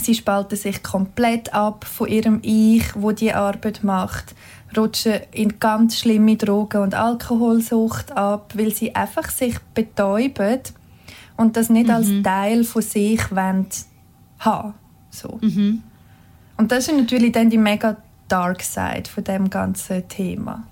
[0.01, 4.35] Sie spalten sich komplett ab von ihrem Ich, wo die Arbeit macht,
[4.77, 10.61] rutschen in ganz schlimme Drogen- und Alkoholsucht ab, weil sie einfach sich betäuben
[11.37, 11.95] und das nicht mhm.
[11.95, 13.67] als Teil von sich wollen
[14.39, 14.75] haben.
[15.11, 15.39] So.
[15.41, 15.83] Mhm.
[16.57, 17.97] Und das ist natürlich dann die mega
[18.29, 20.65] Dark Side von dem ganzen Thema.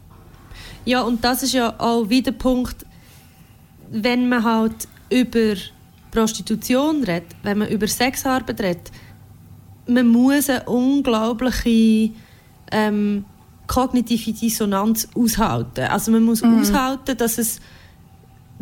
[0.85, 2.87] Ja, und das ist ja auch wieder der Punkt,
[3.91, 5.55] wenn man halt über
[6.11, 8.91] Prostitution redet, wenn man über Sexarbeit redet,
[9.87, 12.13] man muss eine unglaubliche
[12.73, 13.25] ähm,
[13.67, 15.85] kognitive Dissonanz aushalten.
[15.85, 16.61] Also man muss mhm.
[16.61, 17.61] aushalten, dass es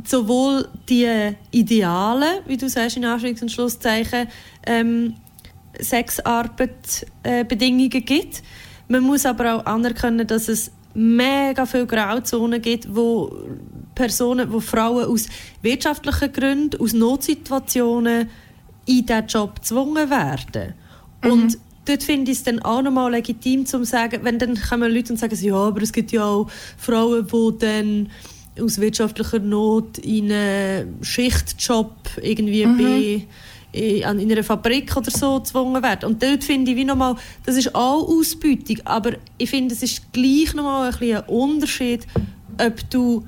[0.04, 4.28] sowohl die Ideale, wie du sagst in Anführungs- und Schlusszeichen,
[4.66, 5.14] ähm,
[5.80, 8.42] Sexarbeitsbedingungen äh, gibt.
[8.88, 13.36] Man muss aber auch anerkennen, dass es mega viele Grauzonen gibt, wo
[13.94, 15.26] Personen, wo Frauen aus
[15.62, 18.28] wirtschaftlichen Gründen, aus Notsituationen
[18.86, 20.74] in diesen Job gezwungen werden.
[21.22, 21.30] Mhm.
[21.30, 25.12] Und dort finde ich es dann auch nochmal legitim, zu sagen, wenn dann kommen Leute
[25.12, 28.10] und sagen, ja, aber es gibt ja auch Frauen, die dann
[28.60, 32.78] aus wirtschaftlicher Not in einen Schichtjob irgendwie mhm.
[32.78, 33.26] bei
[33.74, 36.06] in einer Fabrik oder so gezwungen werden.
[36.06, 40.12] Und dort finde ich wie nochmal, das ist auch Ausbeutung, aber ich finde, es ist
[40.12, 42.06] gleich nochmal ein, ein Unterschied,
[42.60, 43.26] ob du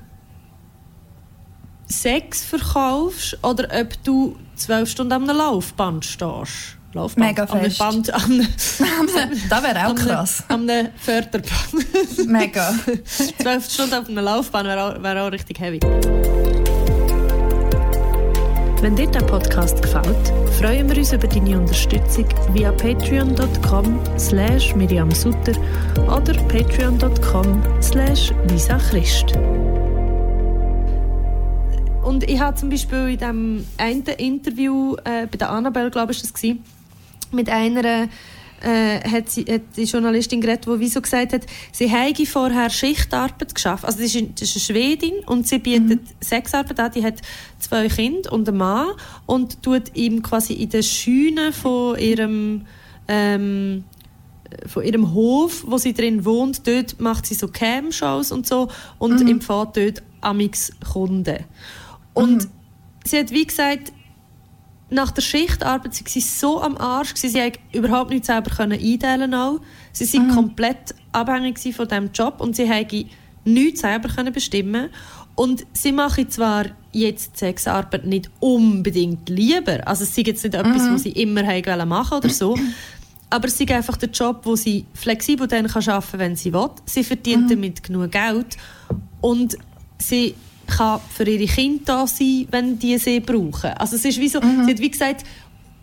[1.88, 6.76] Sex verkaufst oder ob du zwölf Stunden am Laufband stehst.
[6.92, 7.26] Laufband.
[7.26, 7.80] Mega fest.
[7.80, 10.42] Am Band, am das wäre auch krass.
[10.48, 12.26] Am Förderband.
[12.26, 12.74] Mega.
[13.04, 15.80] zwölf Stunden auf einem Laufband wäre auch, wär auch richtig heavy.
[18.82, 25.52] Wenn dir der Podcast gefällt, freuen wir uns über deine Unterstützung via patreon.com slash miriamsutter
[26.06, 29.32] oder patreon.com slash visachrist.
[32.04, 36.20] Und ich habe zum Beispiel in dem einen Interview äh, bei der Annabelle, glaube ich,
[36.20, 36.56] das war,
[37.32, 38.08] mit einer
[38.62, 43.54] äh, hat, sie, hat die Journalistin geredet, die wieso gesagt hat, sie habe vorher Schichtarbeit
[43.54, 43.84] geschafft.
[43.84, 46.08] Also das ist, das ist eine Schwedin und sie bietet mhm.
[46.20, 46.92] Sexarbeit an.
[46.92, 47.20] Die hat
[47.58, 48.88] zwei Kinder und einen Mann
[49.26, 52.66] und tut ihm quasi in den Scheunen von ihrem
[53.08, 53.84] ähm,
[54.66, 59.20] von ihrem Hof, wo sie drin wohnt, dort macht sie so Cam-Shows und so und
[59.20, 59.28] mhm.
[59.28, 61.44] empfängt dort amix Kunden.
[62.14, 62.50] Und mhm.
[63.04, 63.92] sie hat wie gesagt,
[64.88, 69.61] nach der Schichtarbeit sie so am Arsch, sie konnte überhaupt nicht selber einteilen auch.
[69.92, 70.35] Sie waren mhm.
[70.35, 73.07] komplett abhängig von diesem Job und sie konnte
[73.44, 74.90] nichts selber bestimmen
[75.37, 80.61] und sie machen zwar jetzt Sexarbeit nicht unbedingt lieber, also es ist jetzt nicht mhm.
[80.61, 81.44] etwas, was sie immer
[81.85, 82.57] machen oder so,
[83.29, 86.53] aber es ist einfach der Job, wo sie flexibel dann kann arbeiten kann, wenn sie
[86.53, 86.70] will.
[86.87, 87.49] Sie verdient mhm.
[87.49, 88.57] damit genug Geld
[89.20, 89.59] und
[89.99, 90.35] sie
[90.66, 93.70] kann für ihre Kinder da sein, wenn die sie brauchen.
[93.72, 94.64] Also es ist wie so, mhm.
[94.64, 95.24] sie hat wie gesagt,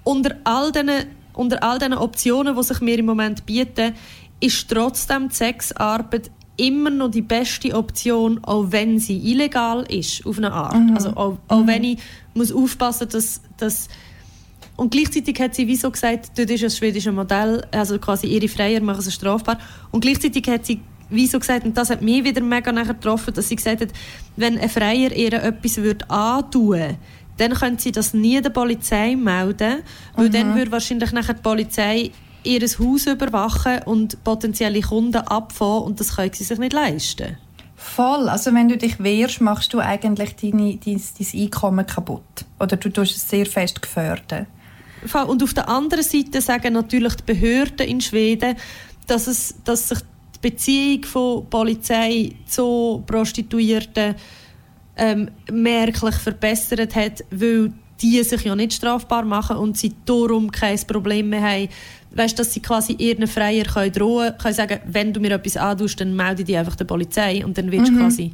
[0.03, 3.93] unter all diesen, unter all diesen Optionen, die sich mir im Moment bieten,
[4.39, 10.37] ist trotzdem die Sexarbeit immer noch die beste Option, auch wenn sie illegal ist, auf
[10.37, 10.75] eine Art.
[10.75, 10.95] Mhm.
[10.95, 11.67] Also auch, auch mhm.
[11.67, 11.99] wenn ich
[12.33, 13.87] muss aufpassen, dass, dass
[14.75, 18.47] und gleichzeitig hat sie wie so gesagt, dort ist ein schwedisches Modell, also quasi ihre
[18.47, 19.59] Freier machen sie strafbar.
[19.91, 20.81] Und gleichzeitig hat sie
[21.13, 23.89] wie so gesagt, und das hat mich wieder mega nachher getroffen, dass sie gesagt hat,
[24.35, 26.97] wenn ein Freier ihr etwas würde antun
[27.37, 29.81] dann könnte sie das nie der Polizei melden,
[30.15, 30.31] weil mhm.
[30.31, 32.11] dann würde wahrscheinlich nachher die Polizei
[32.43, 37.37] ihr Haus überwachen und potenzielle Kunden abfahren und das können sie sich nicht leisten.
[37.75, 38.29] Voll.
[38.29, 42.45] Also wenn du dich wehrst, machst du eigentlich deine, dein, dein Einkommen kaputt.
[42.59, 44.47] Oder du tust es sehr fest gefördert.
[45.27, 48.55] Und auf der anderen Seite sagen natürlich die Behörden in Schweden,
[49.07, 49.99] dass, es, dass sich
[50.43, 54.13] Beziehung von Polizei zu Prostituierten
[54.97, 60.77] ähm, merklich verbessert hat, weil die sich ja nicht strafbar machen und sie darum kein
[60.85, 61.69] Problem mehr haben.
[62.11, 65.99] Weißt, dass sie quasi ihren Freier können drohen können, sagen, wenn du mir etwas antust,
[66.01, 67.99] dann melde dich einfach der Polizei und dann wirst du mhm.
[67.99, 68.33] quasi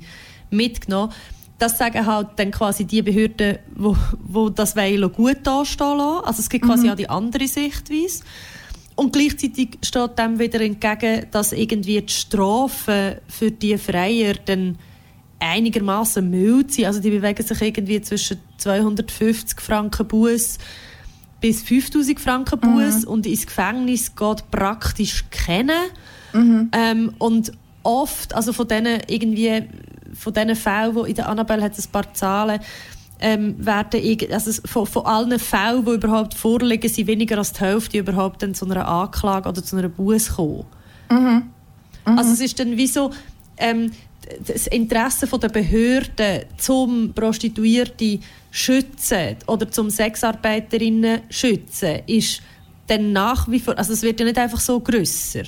[0.50, 1.14] mitgenommen.
[1.60, 6.26] Das sagen halt dann quasi die Behörden, wo, wo das wollen, gut dastehen lassen.
[6.26, 6.92] Also es gibt quasi mhm.
[6.92, 8.24] auch die andere Sichtweise.
[9.00, 14.78] Und gleichzeitig steht dem wieder entgegen, dass irgendwie die Strafen für die Freier dann
[15.40, 16.86] einigermaßen mild sind.
[16.86, 20.58] Also die bewegen sich irgendwie zwischen 250 Franken Buß
[21.40, 23.08] bis 5000 Franken Buß mhm.
[23.08, 25.80] und ins Gefängnis geht praktisch kennen.
[26.34, 26.70] Mhm.
[26.74, 29.64] Ähm, und oft, also von diesen irgendwie
[30.14, 32.60] von diesen Fällen, wo in der Annabelle hat es ein paar Zahlen,
[33.20, 34.02] ähm, werden
[34.32, 38.54] also von, von allen Fällen, die überhaupt vorliegen, sind weniger als die Hälfte überhaupt dann
[38.54, 40.66] zu einer Anklage oder zu einer Buß kommen.
[41.10, 41.44] Mhm.
[42.06, 42.18] Mhm.
[42.18, 43.12] Also es ist dann wie so,
[43.58, 43.92] ähm,
[44.46, 52.42] das Interesse der Behörden zum Prostituierten schützen oder zum Sexarbeiterinnen schützen ist
[52.88, 55.44] dann nach wie vor, also es wird ja nicht einfach so grösser.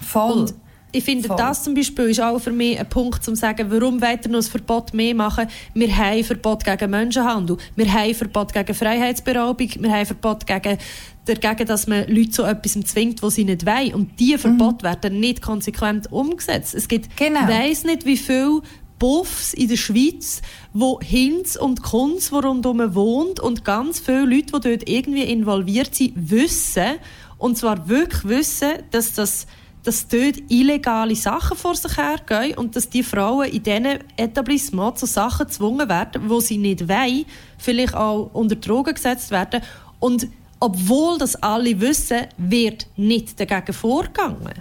[0.00, 0.32] Voll.
[0.32, 0.54] Und
[0.96, 1.36] ich finde, Voll.
[1.36, 4.38] das zum Beispiel ist auch für mich ein Punkt, um zu sagen, warum weiter noch
[4.38, 5.46] ein Verbot mehr machen?
[5.74, 10.06] Wir haben ein Verbot gegen Menschenhandel, wir haben ein Verbot gegen Freiheitsberaubung, wir haben ein
[10.06, 10.78] Verbot gegen,
[11.26, 13.94] dagegen, dass man Leute zu etwas zwingt, was sie nicht wollen.
[13.94, 14.90] Und diese Verbote mhm.
[14.90, 16.74] werden nicht konsequent umgesetzt.
[16.74, 17.40] Es gibt, genau.
[17.40, 18.62] ich weiss nicht, wie viele
[18.98, 20.40] Buffs in der Schweiz,
[20.72, 25.94] wo Hinz und Kunz, wo rundherum wohnt und ganz viele Leute, die dort irgendwie involviert
[25.94, 26.96] sind, wissen,
[27.38, 29.46] und zwar wirklich wissen, dass das
[29.86, 35.06] dass dort illegale Sachen vor sich hergehen und dass die Frauen in diesen Etablissements zu
[35.06, 37.24] Sachen gezwungen werden, wo sie nicht wollen,
[37.56, 39.62] vielleicht auch unter Drogen gesetzt werden.
[40.00, 40.26] Und
[40.58, 44.54] obwohl das alle wissen, wird nicht dagegen vorgegangen.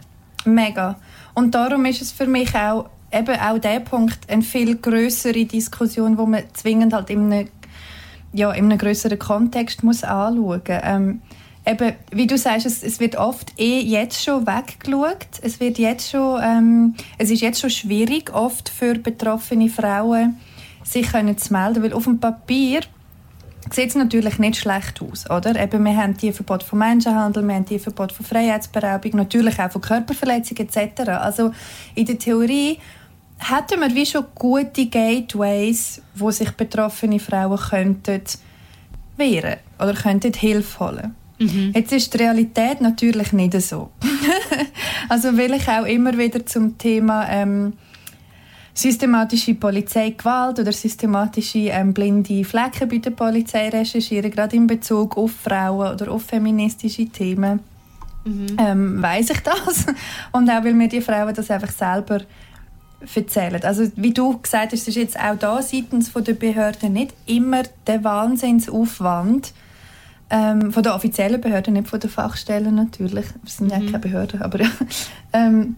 [0.45, 0.99] Mega.
[1.33, 6.19] Und darum ist es für mich auch eben auch der Punkt eine viel größere Diskussion,
[6.19, 7.49] wo man zwingend halt in einem,
[8.31, 10.61] ja, in einem größeren Kontext muss anschauen.
[10.67, 11.21] Ähm,
[11.65, 15.27] eben, wie du sagst, es, es, wird oft eh jetzt schon weggeschaut.
[15.41, 20.39] Es wird jetzt schon, ähm, es ist jetzt schon schwierig oft für betroffene Frauen
[20.83, 22.81] sich können zu melden, weil auf dem Papier
[23.71, 25.59] sieht es natürlich nicht schlecht aus, oder?
[25.59, 29.71] Eben, wir haben die Verbot von Menschenhandel, wir haben die Verbot von Freiheitsberaubung, natürlich auch
[29.71, 31.09] von Körperverletzungen etc.
[31.09, 31.51] Also
[31.95, 32.77] in der Theorie
[33.39, 38.21] hätten wir wie schon gute Gateways, wo sich betroffene Frauen könnten
[39.17, 41.15] wehren oder könnten Hilfe holen.
[41.37, 41.71] Mhm.
[41.75, 43.89] Jetzt ist die Realität natürlich nicht so.
[45.09, 47.73] also will ich auch immer wieder zum Thema ähm,
[48.73, 55.31] systematische Polizeigewalt oder systematische ähm, blinde Flecken bei der Polizei recherchieren, gerade in Bezug auf
[55.31, 57.61] Frauen oder auf feministische Themen.
[58.25, 58.57] Mhm.
[58.57, 59.85] Ähm, weiß ich das
[60.31, 62.21] und auch weil mir die Frauen das einfach selber
[63.15, 63.61] erzählen.
[63.63, 68.03] Also wie du gesagt hast, ist jetzt auch da seitens der Behörden nicht immer der
[68.03, 69.53] Wahnsinnsaufwand
[70.29, 73.25] ähm, von der offiziellen Behörde, nicht von der Fachstellen natürlich.
[73.25, 73.71] Wir sind mhm.
[73.71, 74.69] ja keine Behörde, aber ja.
[75.33, 75.75] Ähm,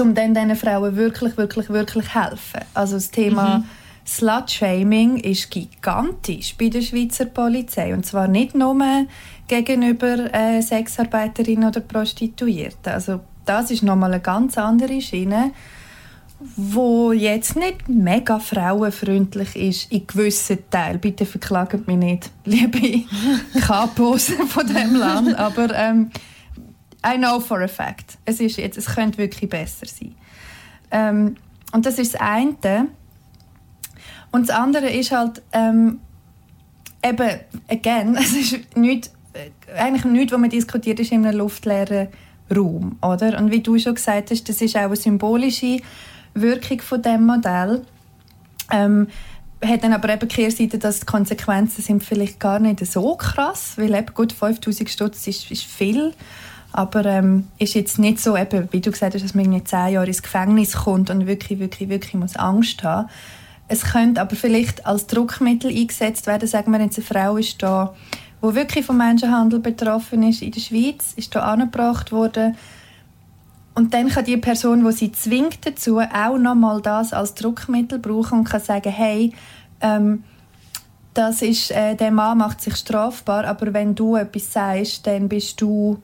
[0.00, 2.60] um dann diesen Frauen wirklich, wirklich, wirklich helfen.
[2.74, 3.64] Also das Thema mhm.
[4.06, 7.94] Slut-Shaming ist gigantisch bei der Schweizer Polizei.
[7.94, 8.76] Und zwar nicht nur
[9.46, 12.92] gegenüber äh, Sexarbeiterinnen oder Prostituierten.
[12.92, 15.52] Also das ist nochmal eine ganz andere Schiene
[16.56, 21.00] wo jetzt nicht mega frauenfreundlich ist in gewissen Teilen.
[21.00, 23.04] Bitte verklagen mich nicht, liebe
[23.60, 26.10] Kapos von dem Land, aber ähm,
[27.04, 28.18] I know for a fact.
[28.24, 30.14] Es, ist jetzt, es könnte wirklich besser sein.
[30.90, 31.36] Ähm,
[31.72, 32.88] und das ist das eine.
[34.30, 36.00] Und das andere ist halt ähm,
[37.04, 37.30] eben,
[37.68, 42.08] again, es ist nicht, äh, eigentlich nichts, was man diskutiert, ist in einem luftleeren
[42.54, 43.38] Raum, oder?
[43.38, 45.80] Und wie du schon gesagt hast, das ist auch eine symbolische
[46.40, 47.82] Wirkung von dem Modell.
[48.70, 49.08] Ähm,
[49.64, 53.94] hat dann aber eben Kehrseite, dass die Konsequenzen sind vielleicht gar nicht so krass, weil
[53.94, 56.12] eben gut 5000 Stutz ist, ist viel,
[56.72, 59.94] aber ähm, ist jetzt nicht so, eben, wie du gesagt hast, dass man irgendwie zehn
[59.94, 63.08] Jahre ins Gefängnis kommt und wirklich, wirklich, wirklich muss Angst haben.
[63.66, 67.94] Es könnte aber vielleicht als Druckmittel eingesetzt werden, sagen wir jetzt, eine Frau ist da,
[68.42, 72.56] die wirklich vom Menschenhandel betroffen ist in der Schweiz, ist da angebracht worden,
[73.78, 78.40] und dann kann die Person, die sie zwingt dazu, auch nochmal das als Druckmittel brauchen
[78.40, 79.32] und kann sagen, hey,
[79.80, 80.24] ähm,
[81.14, 85.60] das ist, äh, der Mann macht sich strafbar, aber wenn du etwas sagst, dann bist
[85.60, 85.96] du,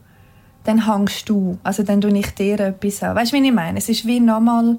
[0.63, 1.59] dann hängst du.
[1.65, 3.17] Also dann tue ich dir etwas an.
[3.17, 3.79] Weißt du, wie ich meine?
[3.79, 4.79] Es ist wie nochmal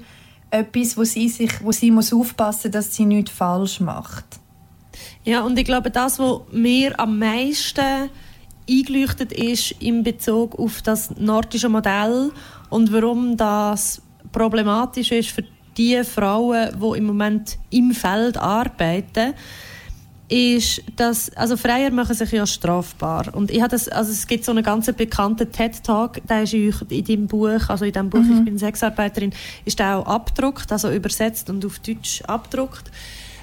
[0.50, 4.40] etwas, wo sie, sich, wo sie muss aufpassen muss, dass sie nichts falsch macht.
[5.26, 8.10] Ja, und ich glaube, das, was mir am meisten
[8.70, 12.32] eingeleuchtet ist in Bezug auf das nordische Modell
[12.70, 14.02] und warum das
[14.32, 15.44] problematisch ist für
[15.78, 19.34] die Frauen, die im Moment im Feld arbeiten,
[20.28, 24.52] ist, dass also Freier machen sich ja strafbar und ich das, also es gibt so
[24.52, 28.40] einen ganz bekannten TED Talk, der ist in deinem Buch, also in dem Buch mhm.
[28.40, 29.34] ich bin Sexarbeiterin,
[29.66, 32.90] ist der auch abgedruckt, also übersetzt und auf Deutsch abgedruckt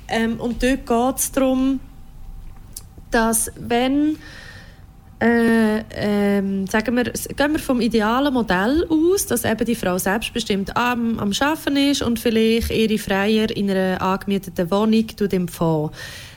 [0.08, 1.78] ähm, und dort geht es darum,
[3.12, 4.16] dass wenn
[5.22, 10.76] äh, ähm, sagen wir, gehen wir vom idealen Modell aus, dass eben die Frau selbstbestimmt
[10.76, 15.90] am, am Arbeiten ist und vielleicht ihre Freier in einer angemieteten Wohnung empfangen.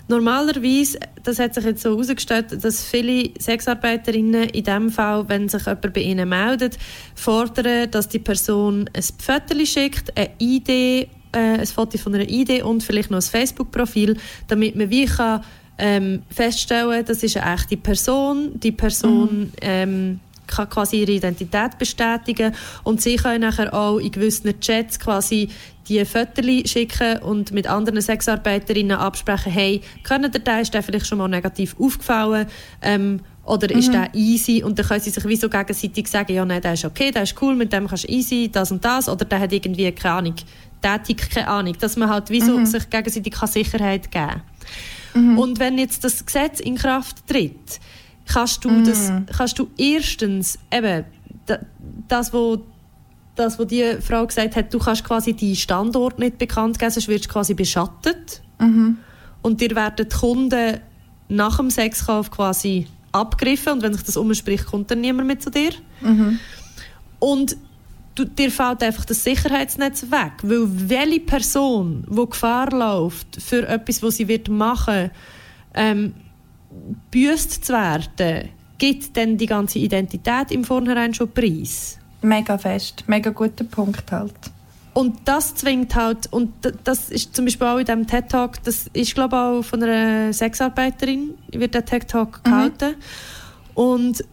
[0.08, 5.66] Normalerweise, das hat sich jetzt so herausgestellt, dass viele Sexarbeiterinnen in dem Fall, wenn sich
[5.66, 6.78] jemand bei ihnen meldet,
[7.16, 12.62] fordern, dass die Person ein Foto schickt, eine ID, äh, ein Foto von einer ID
[12.62, 14.18] und vielleicht noch ein Facebook-Profil,
[14.48, 15.44] damit man wie kann
[15.78, 18.60] ähm, feststellen, das ist eine echte Person.
[18.60, 19.52] Die Person mhm.
[19.62, 25.50] ähm, kann quasi ihre Identität bestätigen und sie können nachher auch in gewissen Chats quasi
[25.88, 31.06] die Fotos schicken und mit anderen Sexarbeiterinnen absprechen, hey, können der da ist der vielleicht
[31.06, 32.48] schon mal negativ aufgefallen
[32.82, 33.92] ähm, oder ist mhm.
[33.92, 36.86] der easy und dann können sie sich wie so gegenseitig sagen, ja, nein, der ist
[36.86, 39.54] okay, der ist cool, mit dem kannst du easy, das und das oder der hat
[39.54, 40.36] irgendwie, keine Ahnung,
[40.84, 42.66] der tickt keine Ahnung, dass man halt wie so mhm.
[42.66, 44.42] sich gegenseitig Sicherheit geben kann.
[45.16, 45.40] Mhm.
[45.40, 47.80] Und wenn jetzt das Gesetz in Kraft tritt,
[48.26, 48.86] kannst du, mhm.
[48.86, 51.06] das, kannst du erstens eben
[52.08, 52.60] das, was
[53.36, 57.08] das, was die Frau gesagt hat, du kannst quasi die Standort nicht bekannt geben, sonst
[57.08, 58.42] wirst du quasi beschattet.
[58.60, 58.98] Mhm.
[59.42, 60.80] Und dir werden die Kunden
[61.28, 65.50] nach dem Sexkauf quasi abgegriffen und wenn sich das umspricht, kommt dann niemand mehr zu
[65.50, 65.72] dir.
[66.02, 66.40] Mhm.
[67.20, 67.58] Und
[68.16, 70.34] du, dir fällt einfach das Sicherheitsnetz weg.
[70.42, 75.12] Weil welche Person, die Gefahr läuft, für etwas, was sie wird machen
[75.74, 76.14] ähm,
[77.12, 81.98] büßt zu werden, gibt dann die ganze Identität im Vornherein schon preis.
[82.22, 84.34] Mega fest, mega guter Punkt halt.
[84.94, 86.54] Und das zwingt halt, und
[86.86, 90.32] das ist zum Beispiel auch in diesem TED-Talk, das ist glaube ich auch von einer
[90.32, 92.50] Sexarbeiterin, wird der TED-Talk mhm.
[92.50, 92.96] gehalten.
[93.74, 94.24] Und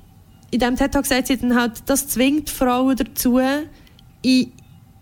[0.52, 3.40] in diesem TED-Talk sagt sie dann halt, das zwingt Frauen dazu,
[4.20, 4.52] in,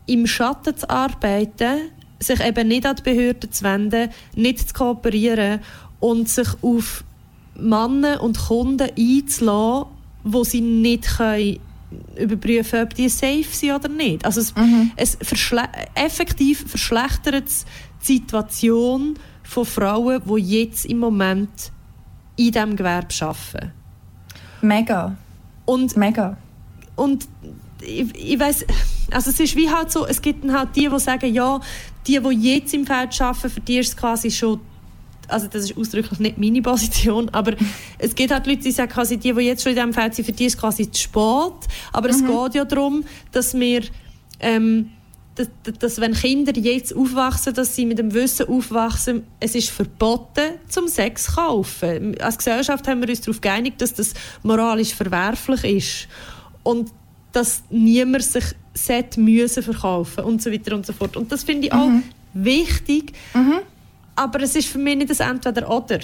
[0.07, 1.91] im Schatten zu arbeiten,
[2.21, 5.61] sich eben nicht an die Behörden zu wenden, nicht zu kooperieren
[5.99, 7.03] und sich auf
[7.57, 9.91] Männer und Kunden einzulassen,
[10.23, 11.59] wo sie nicht können
[12.17, 14.25] überprüfen, ob die safe sind oder nicht.
[14.25, 14.93] Also es, mhm.
[14.95, 15.65] es verschle
[15.97, 17.49] effektiv verschlechtert
[18.03, 21.73] die Situation von Frauen, die jetzt im Moment
[22.37, 23.73] in diesem Gewerbe arbeiten.
[24.63, 25.17] Mega.
[25.65, 26.37] Und, Mega.
[26.97, 27.29] Und
[27.83, 28.67] ich, ich weiß,
[29.11, 31.61] also es ist wie halt so, es gibt dann halt die, die sagen, ja,
[32.07, 34.61] die, die jetzt im Feld arbeiten, für die ist es quasi schon
[35.31, 37.55] also das ist ausdrücklich nicht meine Position, aber
[37.99, 40.25] es gibt halt Leute, die sagen quasi, die, die jetzt schon in diesem Feld sind,
[40.25, 41.69] für die ist es quasi zu spät.
[41.93, 42.15] Aber mhm.
[42.15, 43.83] es geht ja darum, dass wir,
[44.41, 44.91] ähm,
[45.47, 50.55] dass, dass, wenn Kinder jetzt aufwachsen, dass sie mit dem Wissen aufwachsen, es ist verboten,
[50.69, 52.21] zum Sex zu kaufen.
[52.21, 56.09] Als Gesellschaft haben wir uns darauf geeinigt, dass das moralisch verwerflich ist.
[56.63, 56.91] Und
[57.33, 58.45] dass niemand sich
[59.17, 61.17] müssen verkaufen und so weiter und so fort.
[61.17, 61.79] Und das finde ich mhm.
[61.79, 61.91] auch
[62.35, 63.61] wichtig, mhm
[64.21, 66.01] aber es ist für mich nicht das Entweder-Oder.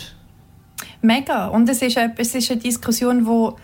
[1.03, 1.49] Mega.
[1.49, 3.63] Und es ist, eine, es ist eine Diskussion, die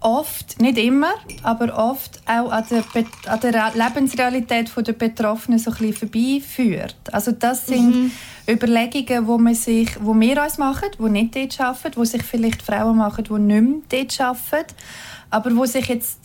[0.00, 2.84] oft, nicht immer, aber oft auch an der,
[3.26, 6.96] an der Lebensrealität der Betroffenen so ein bisschen vorbeiführt.
[7.12, 8.10] Also das sind mhm.
[8.48, 12.62] Überlegungen, wo, man sich, wo wir uns machen, die nicht dort arbeiten, wo sich vielleicht
[12.62, 14.74] Frauen machen, die nicht mehr dort arbeiten,
[15.30, 16.20] aber wo sich jetzt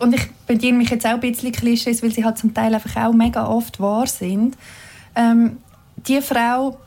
[0.00, 3.04] und ich bediene mich jetzt auch ein bisschen Klischees, weil sie halt zum Teil einfach
[3.04, 4.56] auch mega oft wahr sind.
[5.14, 5.58] Ähm,
[6.08, 6.78] die Frau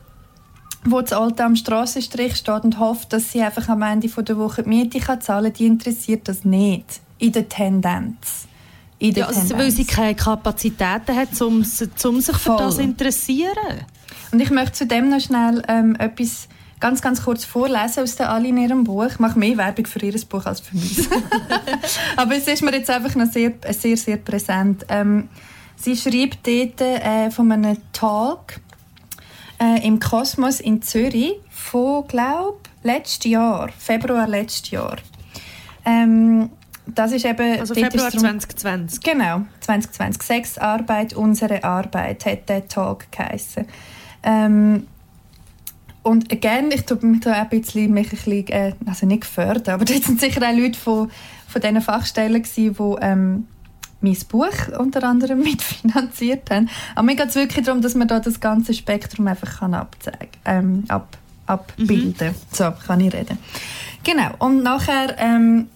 [0.84, 4.62] wo das Alte am Strassenstrich steht und hofft, dass sie einfach am Ende der Woche
[4.62, 7.00] die Miete kann zahlen kann, die interessiert das nicht.
[7.18, 8.46] In der Tendenz.
[8.98, 9.60] In der ja, also, Tendenz.
[9.60, 11.64] weil sie keine Kapazitäten hat, um, um
[12.20, 13.86] sich für das zu interessieren.
[14.30, 16.48] Und ich möchte zudem noch schnell ähm, etwas
[16.80, 19.06] ganz, ganz kurz vorlesen aus der Ali in ihrem Buch.
[19.06, 21.08] Ich mache mehr Werbung für ihr Buch als für mich.
[22.16, 24.84] Aber es ist mir jetzt einfach noch sehr, sehr, sehr präsent.
[24.88, 25.28] Ähm,
[25.76, 28.60] sie schreibt dort äh, von einem Talk,
[29.60, 34.96] äh, im Kosmos in Zürich von, glaube letztes Jahr, Februar letztes Jahr.
[35.84, 36.50] Ähm,
[36.86, 37.60] das ist eben...
[37.60, 39.00] Also Februar drum, 2020.
[39.02, 40.22] Genau, 2020.
[40.22, 43.66] Sexarbeit, unsere Arbeit, hat der Talk geheissen.
[44.22, 44.86] Ähm,
[46.02, 49.68] und again, ich tue mich da ein bisschen, mich ein bisschen äh, also nicht gefördert,
[49.68, 51.10] aber das sind sicher auch Leute von,
[51.46, 53.46] von diesen Fachstellen die ähm,
[54.00, 56.68] mein Buch unter anderem mitfinanziert haben.
[56.94, 60.30] Aber mir geht es wirklich darum, dass man da das ganze Spektrum einfach kann abzeigen,
[60.44, 62.34] ähm, ab, abbilden mhm.
[62.52, 63.38] So kann ich reden.
[64.04, 64.30] Genau.
[64.38, 65.68] Und nachher ähm,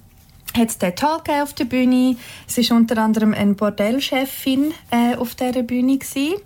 [0.57, 2.17] hat es den Talk auf der Bühne.
[2.47, 6.37] Es war unter anderem eine Bordellchefin äh, auf dieser Bühne gewesen,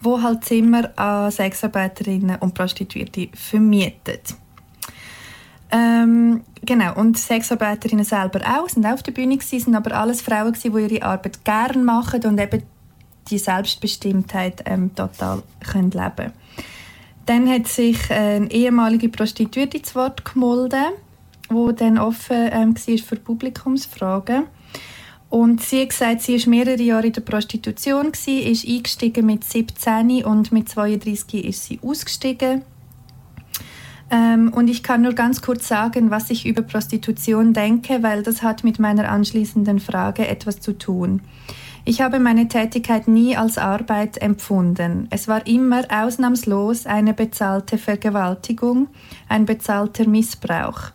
[0.00, 4.34] wo halt Zimmer an Sexarbeiterinnen und Prostituierte vermietet.
[5.72, 10.20] Ähm, genau, und Sexarbeiterinnen selber auch, sind auch auf der Bühne gewesen, sind aber alles
[10.20, 12.62] Frauen gewesen, die ihre Arbeit gerne machen und eben
[13.30, 16.32] die Selbstbestimmtheit ähm, total können leben
[17.24, 20.84] Dann hat sich eine ehemalige Prostituierte zu Wort gemolden,
[21.50, 24.44] die dann offen ähm, war für Publikumsfragen.
[25.30, 28.28] Und sie hat gesagt, sie war mehrere Jahre in der Prostitution, ist
[28.68, 32.62] eingestiegen mit 17 und mit 32 ist sie ausgestiegen
[34.12, 38.62] und ich kann nur ganz kurz sagen, was ich über Prostitution denke, weil das hat
[38.62, 41.22] mit meiner anschließenden Frage etwas zu tun.
[41.84, 45.08] Ich habe meine Tätigkeit nie als Arbeit empfunden.
[45.10, 48.88] Es war immer ausnahmslos eine bezahlte Vergewaltigung,
[49.28, 50.92] ein bezahlter Missbrauch.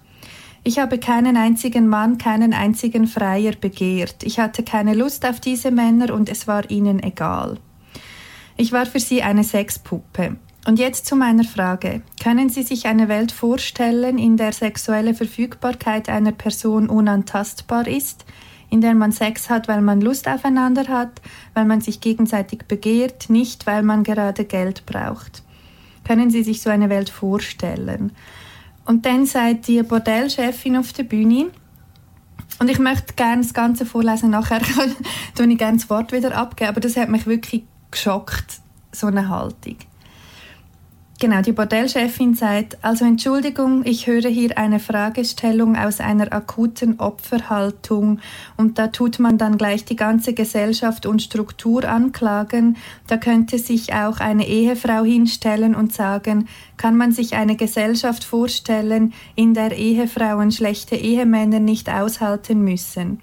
[0.64, 4.24] Ich habe keinen einzigen Mann, keinen einzigen Freier begehrt.
[4.24, 7.58] Ich hatte keine Lust auf diese Männer und es war ihnen egal.
[8.58, 10.38] Ich war für sie eine Sexpuppe.
[10.68, 12.02] Und jetzt zu meiner Frage.
[12.22, 18.26] Können Sie sich eine Welt vorstellen, in der sexuelle Verfügbarkeit einer Person unantastbar ist,
[18.70, 21.22] in der man Sex hat, weil man Lust aufeinander hat,
[21.54, 25.42] weil man sich gegenseitig begehrt, nicht weil man gerade Geld braucht?
[26.06, 28.12] Können Sie sich so eine Welt vorstellen?
[28.84, 31.50] Und dann seid die Bordellchefin auf der Bühne.
[32.60, 34.60] Und ich möchte gerne das Ganze vorlesen, nachher
[35.34, 38.60] tue ich gerne das Wort wieder abgeben, aber das hat mich wirklich geschockt,
[38.92, 39.78] so eine Haltung.
[41.20, 48.20] Genau, die Bordellchefin sagt, also Entschuldigung, ich höre hier eine Fragestellung aus einer akuten Opferhaltung
[48.56, 52.78] und da tut man dann gleich die ganze Gesellschaft und Struktur anklagen.
[53.08, 56.48] Da könnte sich auch eine Ehefrau hinstellen und sagen,
[56.78, 63.22] kann man sich eine Gesellschaft vorstellen, in der Ehefrauen schlechte Ehemänner nicht aushalten müssen.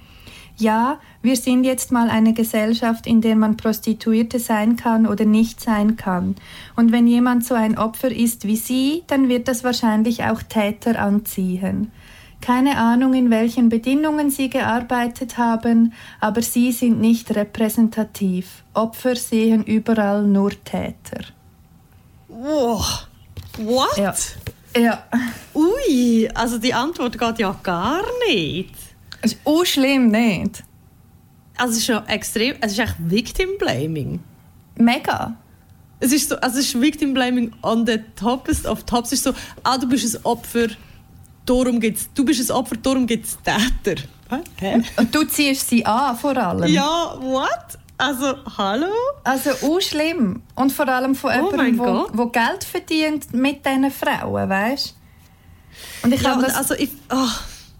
[0.57, 5.61] Ja, wir sind jetzt mal eine Gesellschaft, in der man Prostituierte sein kann oder nicht
[5.61, 6.36] sein kann.
[6.76, 11.00] Und wenn jemand so ein Opfer ist wie Sie, dann wird das wahrscheinlich auch Täter
[11.00, 11.90] anziehen.
[12.40, 18.62] Keine Ahnung, in welchen Bedingungen Sie gearbeitet haben, aber Sie sind nicht repräsentativ.
[18.74, 21.24] Opfer sehen überall nur Täter.
[22.28, 23.09] Wow.
[23.59, 23.96] What?
[23.96, 24.14] Ja.
[24.76, 25.05] ja.
[25.55, 28.84] Ui, also die Antwort geht ja gar nicht.
[29.25, 30.62] Es ist auch schlimm, nicht?
[31.57, 34.20] Also es ist schon extrem, es ist echt Victim Blaming.
[34.77, 35.35] Mega.
[35.99, 39.12] Es ist so, also es ist Victim Blaming on the topest of tops.
[39.12, 40.66] Es ist so, ah, du bist ein Opfer,
[41.47, 44.03] darum gibt's, du bist ein Opfer, darum gibt es Täter.
[44.59, 44.83] Hä?
[44.99, 46.70] Und du ziehst sie an, vor allem.
[46.70, 47.79] Ja, what?
[47.97, 48.93] Also, hallo?
[49.22, 50.43] Also, auch schlimm.
[50.55, 54.95] Und vor allem von oh jemandem, der Geld verdient mit diesen Frauen, weißt
[56.03, 56.07] du?
[56.07, 56.57] Und ich ja, habe das...
[56.57, 57.29] Also ich, oh.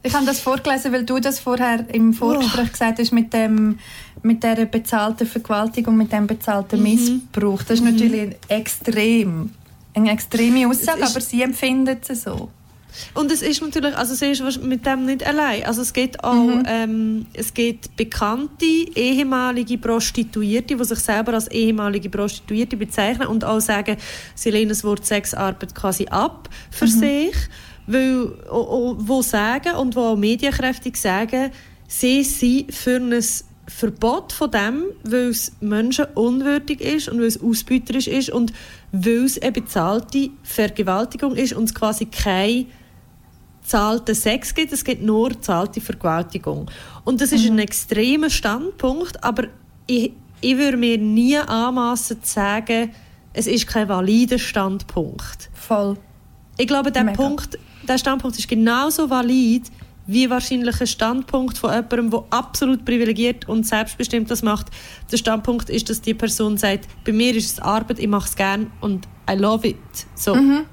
[0.07, 2.73] Ich habe das vorgelesen, weil du das vorher im Vorgespräch oh.
[2.73, 3.79] gesagt hast mit dem
[4.23, 6.83] mit der bezahlten Vergewaltigung, mit dem bezahlten mhm.
[6.83, 7.63] Missbrauch.
[7.63, 7.93] Das ist mhm.
[7.93, 9.51] natürlich extrem,
[9.95, 12.51] eine extreme Aussage, aber sie empfindet es so.
[13.15, 15.65] Und es ist natürlich, also sie ist mit dem nicht allein.
[15.65, 16.63] Also es gibt auch, mhm.
[16.67, 23.61] ähm, es gibt bekannte ehemalige Prostituierte, die sich selber als ehemalige Prostituierte bezeichnen und auch
[23.61, 23.97] sagen,
[24.35, 26.91] sie lehnen das Wort Sexarbeit quasi ab für mhm.
[26.91, 27.35] sich
[27.87, 31.51] weil, wo sagen und wo auch medienkräftig sagen,
[31.87, 33.23] sie sind für ein
[33.67, 38.53] Verbot von dem, weil es Menschen unwürdig ist und weil es ausbeuterisch ist und
[38.93, 42.67] weil es eine bezahlte Vergewaltigung ist und es quasi kein
[43.63, 46.71] zahlten Sex gibt, es gibt nur zahlte Vergewaltigung.
[47.05, 47.57] Und das ist mhm.
[47.57, 49.45] ein extremer Standpunkt, aber
[49.87, 50.13] ich,
[50.43, 52.93] ich würde mir nie anmassen zu sagen,
[53.33, 55.51] es ist kein valider Standpunkt.
[55.55, 55.97] Voll.
[56.59, 57.17] Ich glaube, der Mega.
[57.17, 57.59] Punkt
[57.89, 59.71] der Standpunkt ist genauso valid
[60.07, 64.67] wie wahrscheinlich ein Standpunkt von jemandem, der absolut privilegiert und selbstbestimmt das macht.
[65.11, 68.37] Der Standpunkt ist, dass die Person sagt, bei mir ist es Arbeit, ich mache es
[68.37, 69.79] gerne und I love it.
[70.15, 70.35] So.
[70.35, 70.67] Mhm.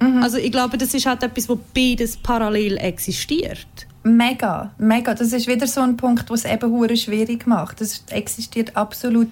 [0.00, 0.22] Mhm.
[0.22, 3.66] Also ich glaube, das ist halt etwas, wo beides parallel existiert.
[4.02, 5.14] Mega, mega.
[5.14, 7.80] Das ist wieder so ein Punkt, was es eben schwierig macht.
[7.80, 9.30] Es existiert absolut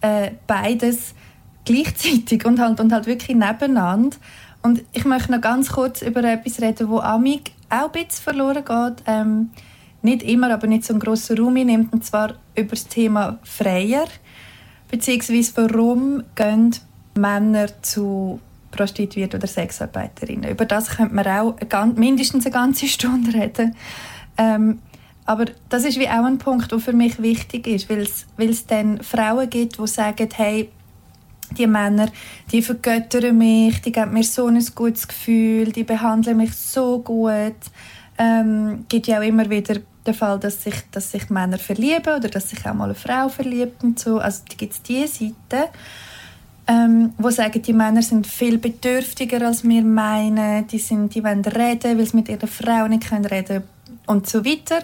[0.00, 1.14] äh, beides
[1.64, 4.16] gleichzeitig und halt, und halt wirklich nebeneinander.
[4.62, 8.64] Und ich möchte noch ganz kurz über etwas reden, wo Amig auch ein bisschen verloren
[8.64, 9.04] geht.
[9.06, 9.50] Ähm,
[10.02, 11.92] nicht immer, aber nicht so einen grossen Raum nimmt.
[11.92, 14.06] Und zwar über das Thema Freier.
[14.90, 16.76] Beziehungsweise warum gehen
[17.14, 18.40] Männer zu
[18.70, 20.50] Prostituierten oder Sexarbeiterinnen.
[20.50, 21.56] Über das könnte man auch
[21.94, 23.76] mindestens eine ganze Stunde reden.
[24.38, 24.78] Ähm,
[25.24, 29.02] aber das ist wie auch ein Punkt, der für mich wichtig ist, weil es dann
[29.02, 30.70] Frauen gibt, die sagen, hey,
[31.54, 32.08] die Männer,
[32.50, 37.56] die vergöttern mich, die geben mir so ein gutes Gefühl, die behandeln mich so gut.
[38.18, 39.76] Ähm, gibt ja auch immer wieder
[40.06, 43.28] den Fall, dass sich, dass sich Männer verlieben oder dass sich auch mal eine Frau
[43.28, 44.18] verliebt und so.
[44.18, 45.68] Also gibt es diese Seite,
[46.66, 51.44] ähm, wo sagen, die Männer sind viel bedürftiger als wir meinen, die, sind, die wollen
[51.44, 53.64] reden, weil sie mit ihrer Frau nicht können reden
[54.06, 54.80] und so weiter.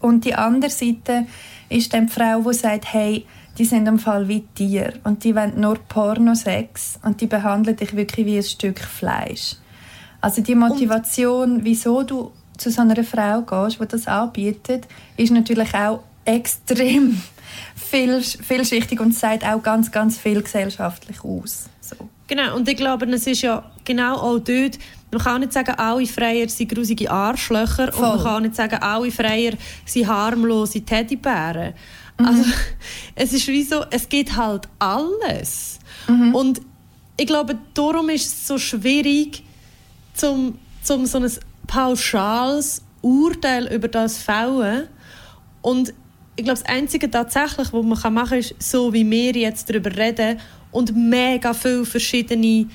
[0.00, 1.26] Und die andere Seite
[1.68, 3.26] ist dann die Frau, die sagt, hey,
[3.60, 7.94] die sind im Fall wie Tier und die wollen nur Pornosex und die behandeln dich
[7.94, 9.56] wirklich wie ein Stück Fleisch.
[10.22, 14.88] Also die Motivation, und wieso du zu so einer Frau gehst, die das anbietet,
[15.18, 17.20] ist natürlich auch extrem
[17.76, 21.68] viel, vielschichtig und sagt auch ganz, ganz viel gesellschaftlich aus.
[21.82, 21.96] So.
[22.28, 24.78] Genau, und ich glaube, es ist ja genau auch dort,
[25.10, 28.04] man kann nicht sagen, alle Freier sind grusige Arschlöcher Voll.
[28.04, 29.52] und man kann nicht sagen, alle Freier
[29.84, 31.74] sind harmlose Teddybären.
[32.20, 32.26] Mhm.
[32.26, 32.44] Also,
[33.14, 35.78] es ist wie so, es geht halt alles.
[36.08, 36.34] Mhm.
[36.34, 36.60] Und
[37.16, 39.42] ich glaube, darum ist es so schwierig,
[40.14, 41.30] zum, zum so ein
[41.66, 44.88] pauschales Urteil über das fällen.
[45.62, 45.92] Und
[46.36, 49.94] ich glaube, das Einzige tatsächlich, was man machen kann, ist, so wie wir jetzt darüber
[49.94, 50.38] reden
[50.72, 52.66] und mega viele verschiedene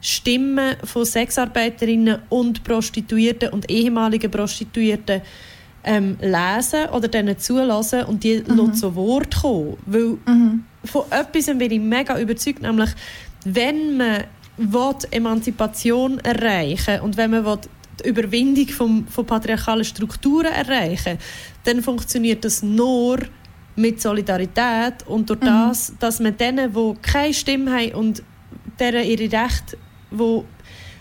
[0.00, 5.22] Stimmen von Sexarbeiterinnen und Prostituierten und ehemaligen Prostituierten
[5.84, 8.74] ähm, lesen oder denen zulassen und die mhm.
[8.74, 9.76] zu Wort kommen.
[9.86, 10.64] Weil mhm.
[10.84, 12.90] von etwas bin ich mega überzeugt, nämlich
[13.44, 14.24] wenn man
[14.56, 17.58] will, Emanzipation erreichen und wenn man will,
[18.02, 21.18] die Überwindung vom, von patriarchalen Strukturen erreichen
[21.64, 23.18] dann funktioniert das nur
[23.76, 25.46] mit Solidarität und durch mhm.
[25.46, 28.22] das, dass man denen, die keine Stimme haben und
[28.78, 29.78] deren ihre Rechte,
[30.10, 30.44] wo,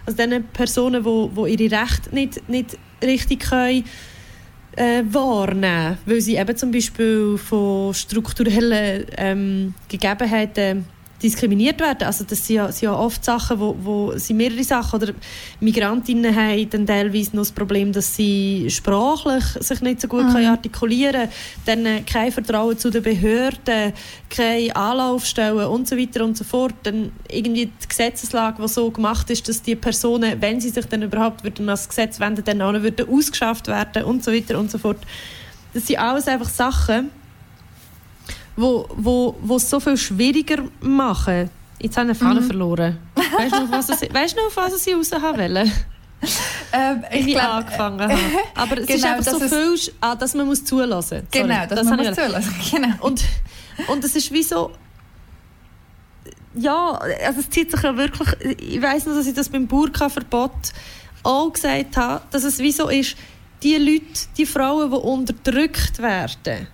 [0.05, 3.83] also den Personen, die, die ihre Rechte nicht, nicht richtig können,
[4.75, 10.85] äh, wahrnehmen, weil sie eben zum Beispiel von strukturellen ähm, Gegebenheiten
[11.23, 12.03] diskriminiert werden.
[12.03, 15.13] Also das sind ja, sind ja oft Sachen, wo, wo sind mehrere Sachen oder
[15.61, 20.33] Migrantinnen haben dann teilweise noch das Problem, dass sie sprachlich sich nicht so gut mhm.
[20.33, 21.31] können artikulieren können,
[21.65, 23.93] dann äh, kein Vertrauen zu den Behörden,
[24.29, 26.73] keine Anlaufstellen und so weiter und so fort.
[26.83, 31.01] Dann irgendwie die Gesetzeslage, die so gemacht ist, dass die Personen, wenn sie sich dann
[31.01, 34.69] überhaupt würden an das Gesetz wenden, dann auch würden ausgeschafft werden und so weiter und
[34.69, 34.99] so fort.
[35.73, 37.09] Das sind alles einfach Sachen,
[38.55, 41.49] wo, wo, wo es so viel schwieriger machen.
[41.79, 42.45] Jetzt habe ich eine Fahne mhm.
[42.45, 42.97] verloren.
[43.15, 45.71] Weißt du noch, was ich, weißt du noch, auf was ich raus wollte?
[46.71, 48.21] Ähm, ich glaub, angefangen habe.
[48.55, 51.27] Aber es genau, ist einfach so viel, ah, dass man muss zulassen muss.
[51.31, 52.95] Genau, dass das man muss zulassen genau.
[53.01, 53.23] Und,
[53.87, 54.71] und es ist wie so...
[56.55, 56.91] Ja,
[57.25, 58.29] also es zieht sich ja wirklich...
[58.61, 60.51] Ich weiß noch, dass ich das beim Burka-Verbot
[61.23, 63.17] auch gesagt habe, dass es wie so ist,
[63.61, 66.67] die Leute, die Frauen, die unterdrückt werden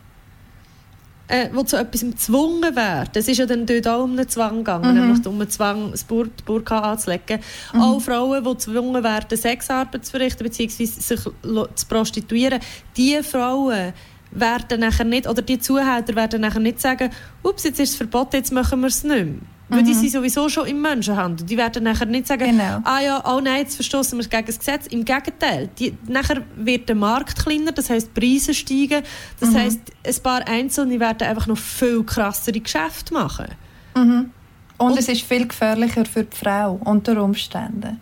[1.30, 3.12] äh, die zu etwas gezwungen werden.
[3.14, 5.02] Es ist ja dann dort auch um einen Zwang gegangen, mhm.
[5.02, 7.40] nämlich um einen Zwang, das Bur Burka anzulegen.
[7.74, 7.82] Mhm.
[7.82, 10.86] Auch Frauen, die gezwungen werden, Sexarbeit zu verrichten, bzw.
[10.86, 12.60] sich zu prostituieren,
[12.98, 13.94] diese Frauen
[14.32, 17.10] werden nachher nicht, oder die Zuhälter werden nachher nicht sagen,
[17.44, 19.36] ups, jetzt ist es verboten, jetzt machen wir es nicht mehr.
[19.70, 20.00] Weil die mhm.
[20.00, 21.46] sind sowieso schon im Menschenhandel.
[21.46, 22.82] Die werden nachher nicht sagen, genau.
[22.84, 24.88] ah ja, oh nein, jetzt verstoßen wir gegen das Gesetz.
[24.88, 29.04] Im Gegenteil, die, nachher wird der Markt kleiner, das heisst, die Preise steigen.
[29.40, 29.56] Das mhm.
[29.56, 33.48] heisst, ein paar Einzelne werden einfach noch viel krassere Geschäfte machen.
[33.96, 34.32] Mhm.
[34.80, 38.00] Und, Und, es ist viel gefährlicher für die Frau unter Umständen.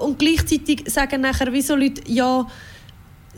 [0.00, 2.46] Und gleichzeitig sagen nachher wie so Leute, ja,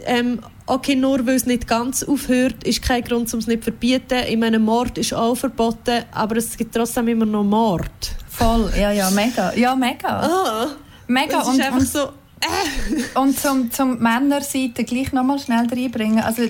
[0.06, 0.40] ähm,
[0.70, 4.20] okay, nur weil es nicht ganz aufhört, ist kein Grund, um es nicht zu verbieten.
[4.28, 7.90] Ich meine, Mord ist auch verboten, aber es gibt trotzdem immer noch Mord.
[8.28, 9.52] Voll, ja, ja, mega.
[9.54, 10.26] Ja, mega.
[10.26, 10.68] Oh,
[11.08, 11.40] mega.
[11.42, 13.18] Und, und, so, äh.
[13.18, 16.20] und zum, zum Männerseite gleich nochmal schnell reinbringen.
[16.20, 16.42] Also,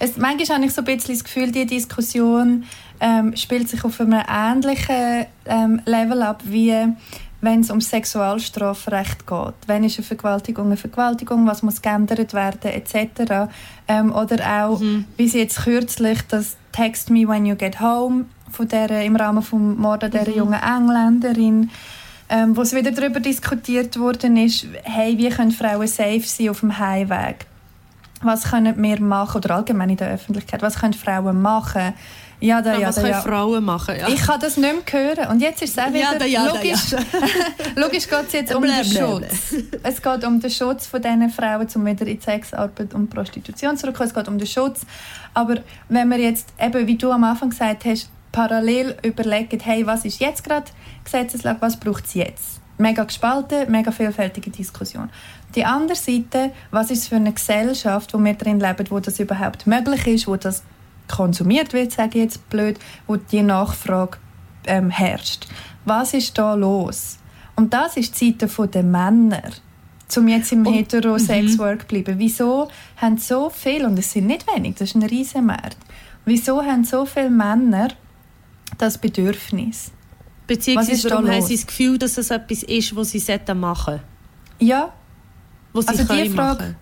[0.00, 2.64] es, manchmal habe ich so ein bisschen das Gefühl, die Diskussion
[3.00, 6.74] ähm, spielt sich auf einem ähnlichen ähm, Level ab wie
[7.40, 9.54] wenn es um Sexualstrafrecht geht.
[9.66, 13.50] Wenn ist eine Vergewaltigung eine Vergewaltigung, was muss geändert werden, etc.
[13.86, 15.04] Ähm, oder auch, mhm.
[15.16, 19.40] wie sie jetzt kürzlich das «Text me when you get home» von der, im Rahmen
[19.40, 20.36] des Mordes dieser mhm.
[20.36, 21.70] jungen Engländerin,
[22.28, 26.60] ähm, wo es wieder darüber diskutiert worden ist, hey, wie können Frauen safe sein auf
[26.60, 27.46] dem Heimweg?
[28.20, 31.94] Was können wir machen, oder allgemein in der Öffentlichkeit, was können Frauen machen,
[32.40, 33.20] ja, da, ja, was da, können ja.
[33.20, 33.96] Frauen machen?
[33.98, 34.08] Ja.
[34.08, 35.30] Ich kann das nicht mehr hören.
[35.30, 36.12] Und jetzt ist es auch wieder...
[36.12, 37.82] Ja, da, ja, logisch, da, ja.
[37.82, 39.54] logisch geht es jetzt um den Schutz.
[39.82, 44.08] Es geht um den Schutz von diesen Frauen, um wieder in Sexarbeit und Prostitution zurückzukommen.
[44.08, 44.82] Es geht um den Schutz.
[45.34, 45.56] Aber
[45.88, 50.20] wenn wir jetzt, eben wie du am Anfang gesagt hast, parallel überlegen, hey, was ist
[50.20, 50.66] jetzt gerade
[51.04, 52.60] Gesetzeslage, was braucht es jetzt?
[52.76, 55.10] Mega gespalten, mega vielfältige Diskussion.
[55.56, 59.18] Die andere Seite, was ist es für eine Gesellschaft, wo wir drin leben, wo das
[59.18, 60.62] überhaupt möglich ist, wo das
[61.08, 64.18] konsumiert wird, sage ich jetzt blöd, wo die Nachfrage
[64.66, 65.46] ähm, herrscht.
[65.84, 67.18] Was ist da los?
[67.56, 69.50] Und das ist die Seite der Männer,
[70.16, 71.80] um jetzt im Heterosex-Work mhm.
[71.80, 72.18] zu bleiben.
[72.18, 75.78] Wieso haben so viele, und es sind nicht wenig, das ist ein riesen Markt,
[76.24, 77.88] wieso haben so viele Männer
[78.76, 79.90] das Bedürfnis?
[80.46, 83.22] Beziehungsweise warum haben sie das Gefühl, dass es etwas ist, was sie
[83.54, 84.02] machen sollten?
[84.60, 84.92] Ja.
[85.72, 86.76] Was sie also die Frage, machen.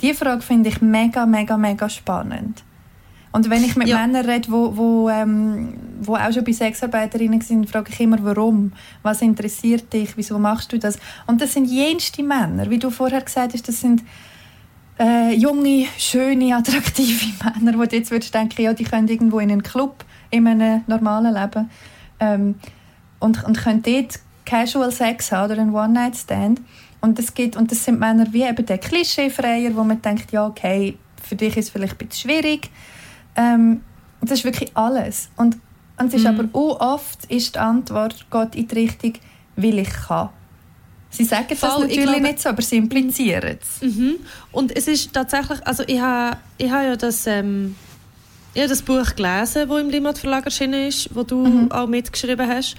[0.00, 2.64] die Frage finde ich mega, mega, mega spannend.
[3.32, 3.98] Und wenn ich mit ja.
[3.98, 8.72] Männern rede, wo, wo, ähm, wo auch schon bei Sexarbeiterinnen sind, frage ich immer, warum?
[9.02, 10.16] Was interessiert dich?
[10.16, 10.98] Wieso machst du das?
[11.26, 12.68] Und das sind jenste Männer.
[12.68, 14.02] Wie du vorher gesagt hast, das sind
[14.98, 17.26] äh, junge, schöne, attraktive
[17.58, 20.82] Männer, wo du jetzt würdest denken, ja, die können irgendwo in einen Club in einem
[20.86, 21.70] normalen Leben
[22.20, 22.56] ähm,
[23.18, 26.60] und, und können dort Casual Sex haben oder einen One-Night-Stand.
[27.00, 30.46] Und das, gibt, und das sind Männer wie eben der Klischeefreier, wo man denkt, ja,
[30.46, 32.70] okay, für dich ist es vielleicht ein bisschen schwierig,
[33.36, 33.80] ähm,
[34.20, 35.28] das ist wirklich alles.
[35.36, 35.58] Und,
[35.98, 36.38] und es ist mhm.
[36.38, 39.14] aber auch oft ist die Antwort geht in die Richtung,
[39.56, 40.30] weil ich kann.
[41.10, 43.82] Sie sagen das Voll, natürlich glaube, nicht so, aber sie implizieren es.
[43.82, 44.14] Mhm.
[44.50, 47.76] Und es ist tatsächlich, also ich habe ich ha ja das, ähm,
[48.54, 51.72] ich das Buch gelesen, das im Limmat Verlag erschienen ist, wo du mhm.
[51.72, 52.76] auch mitgeschrieben hast.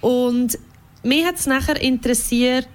[0.00, 0.58] Und
[1.02, 2.68] mich hat es nachher interessiert,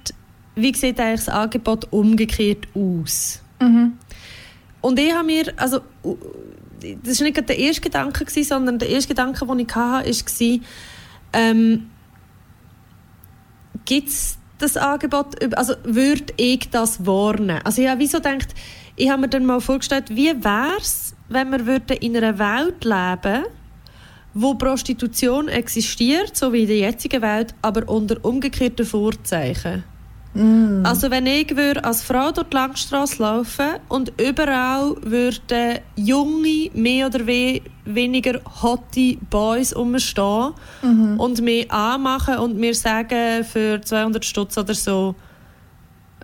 [0.55, 3.41] wie sieht eigentlich das Angebot umgekehrt aus?
[3.59, 3.93] Mhm.
[4.81, 5.79] Und ich habe mir, also
[7.03, 10.59] das war nicht der erste Gedanke, sondern der erste Gedanke, den ich hatte, war,
[11.33, 11.89] ähm,
[13.85, 17.59] gibt es das Angebot, also würde ich das warnen?
[17.63, 18.53] Also ich habe wieso gedacht,
[18.95, 23.45] ich habe mir dann mal vorgestellt, wie wäre es, wenn wir in einer Welt leben
[24.33, 29.83] wo Prostitution existiert, so wie in der jetzigen Welt, aber unter umgekehrten Vorzeichen.
[30.33, 30.83] Mm.
[30.83, 37.25] Also wenn ich als Frau durch die Langstrasse laufen und überall würden junge, mehr oder
[37.85, 41.19] weniger hotte Boys umstehen mhm.
[41.19, 45.15] und mich anmachen und mir sagen, für 200 Stutz oder so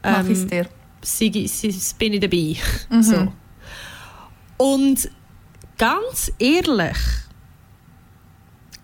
[0.04, 0.68] ähm, Mach ich's dir.
[1.98, 2.56] Bin ich dabei.
[2.90, 3.04] Mhm.
[3.04, 3.34] So.
[4.58, 5.10] Und
[5.78, 6.98] ganz ehrlich,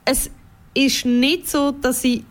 [0.05, 0.29] es
[0.73, 2.23] ist nicht so, dass ich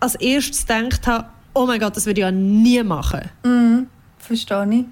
[0.00, 1.28] als erstes gedacht habe,
[1.58, 3.22] oh mein Gott, das würde ich ja nie machen.
[3.44, 3.88] Mhm,
[4.18, 4.84] verstehe ich.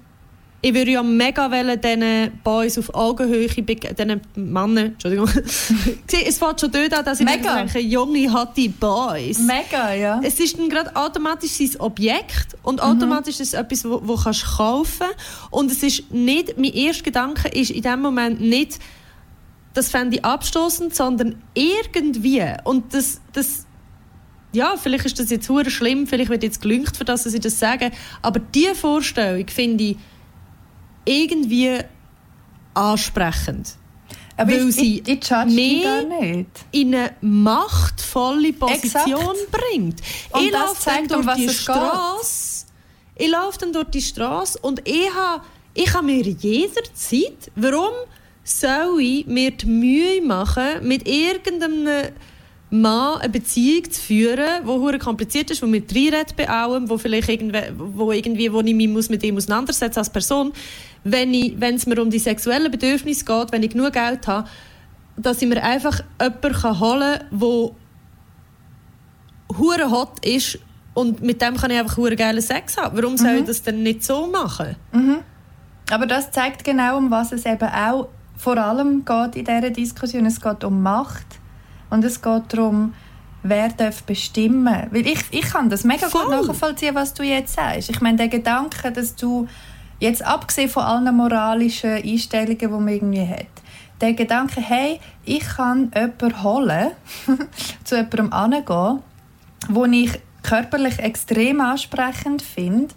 [0.59, 5.29] Ich würde ja mega wollen, diesen Boys auf Augenhöhe, diesen Männern, Entschuldigung.
[6.25, 7.57] es fängt schon dort an, dass ich mega.
[7.57, 9.39] denke, junge, hatte Boys.
[9.39, 10.19] Mega, ja.
[10.23, 12.81] Es ist dann gerade automatisch sein Objekt und mhm.
[12.81, 15.07] automatisch ist es etwas, wo, wo kannst du kaufen
[15.51, 18.79] Und es ist nicht, mein erster Gedanke ist in dem Moment nicht,
[19.75, 22.43] das fände ich abstoßend, sondern irgendwie.
[22.63, 23.66] Und das, das
[24.53, 27.41] ja, vielleicht ist das jetzt hure schlimm, vielleicht wird jetzt gelüngt für das, dass ich
[27.41, 27.91] das sage,
[28.21, 29.97] aber diese Vorstellung finde ich
[31.05, 31.79] irgendwie
[32.73, 33.75] ansprechend.
[34.37, 39.51] Aber weil ich, sie ich, ich mehr in eine machtvolle Position Exakt.
[39.51, 40.01] bringt.
[40.31, 42.65] Und ich laufe dann durch die Straße.
[43.15, 45.43] Ich laufe dann durch die Straße und ich habe,
[45.73, 47.93] ich habe mir jederzeit, warum
[48.43, 52.11] soll ich mir die Mühe machen, mit irgendeinem
[52.69, 56.97] Mann eine Beziehung zu führen, die hure kompliziert ist, wo mit reinredet bei allem, wo
[56.97, 60.51] vielleicht irgendwie, wo irgendwie, wo ich mich muss mit ihm auseinandersetzen als Person,
[61.05, 64.49] wenn ich, wenn es mir um die sexuellen Bedürfnisse geht, wenn ich genug Geld habe,
[65.15, 67.71] dass ich mir einfach jemanden holen kann, der
[69.57, 70.59] hure hot ist
[70.93, 72.97] und mit dem kann ich einfach hure geilen Sex haben.
[72.97, 73.39] Warum soll mhm.
[73.39, 74.75] ich das denn nicht so machen?
[74.91, 75.19] Mhm.
[75.89, 80.25] Aber das zeigt genau, um was es eben auch vor allem geht in dieser Diskussion.
[80.25, 81.25] Es geht um Macht
[81.89, 82.93] und es geht darum,
[83.43, 84.87] wer darf bestimmen.
[84.91, 86.25] Weil ich, ich kann das mega Voll.
[86.25, 87.89] gut nachvollziehen, was du jetzt sagst.
[87.89, 89.47] Ich meine, der Gedanke, dass du
[89.99, 93.47] jetzt abgesehen von allen moralischen Einstellungen, die man irgendwie hat,
[94.01, 96.91] der Gedanke, hey, ich kann jemanden holen,
[97.83, 98.99] zu jemandem angehen,
[99.69, 100.11] wo ich
[100.43, 102.93] körperlich extrem ansprechend finde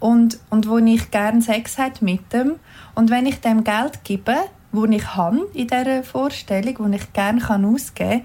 [0.00, 2.56] und, und wo ich gerne Sex habe mit dem.
[2.94, 4.36] Und wenn ich dem Geld gebe,
[4.72, 8.22] wo ich habe in dieser Vorstellung, wo ich gerne ausgeben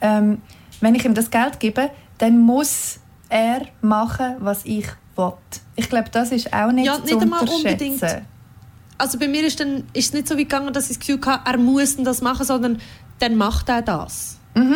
[0.00, 0.42] kann, ähm,
[0.80, 4.86] wenn ich ihm das Geld gebe, dann muss er machen, was ich
[5.16, 5.32] will.
[5.76, 8.26] Ich glaube, das ist auch nicht, ja, nicht zu unterschätzen.
[8.96, 11.24] Also bei mir ist, dann, ist es nicht so weit gegangen, dass ich das Gefühl
[11.24, 12.80] hatte, er muss das machen, sondern
[13.20, 14.38] dann macht er das.
[14.54, 14.74] Mhm.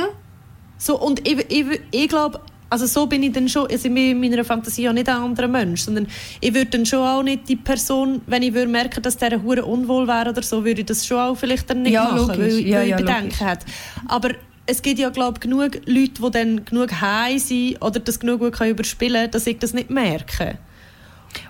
[0.79, 2.41] So, und ich, ich, ich glaube,
[2.73, 5.83] also so bin ich dann schon, also in meiner Fantasie auch nicht ein anderer Mensch,
[5.83, 6.07] sondern
[6.41, 9.63] ich würde dann schon auch nicht die Person, wenn ich würde merken, dass der hure
[9.63, 12.39] unwohl wäre oder so, würde ich das schon auch vielleicht dann nicht ja, machen, logisch.
[12.39, 13.61] weil, ja, weil ja, ich Bedenken habe.
[14.09, 14.31] Aber
[14.65, 18.59] es gibt ja glaube genug Leute, die dann genug high sind oder das genug gut
[18.59, 20.57] überspielen können, dass ich das nicht merke.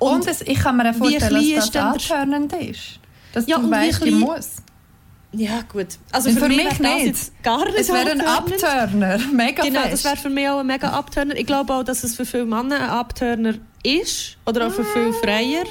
[0.00, 2.98] Und, und es, ich kann mir vorstellen, dass das antörnend ist.
[3.32, 4.56] Dass ja, du weißt, ich muss.
[5.34, 5.86] Ja, gut.
[6.10, 7.42] Also für, für, mich, mich nicht.
[7.42, 9.18] Gar nicht es wäre ein Abturner.
[9.32, 9.92] Mega Genau, fest.
[9.92, 11.36] das wäre für mich auch ein mega Abturner.
[11.36, 14.36] Ich glaube auch, dass es für viele Männer ein Abturner ist.
[14.44, 15.64] Oder auch für viele Freier.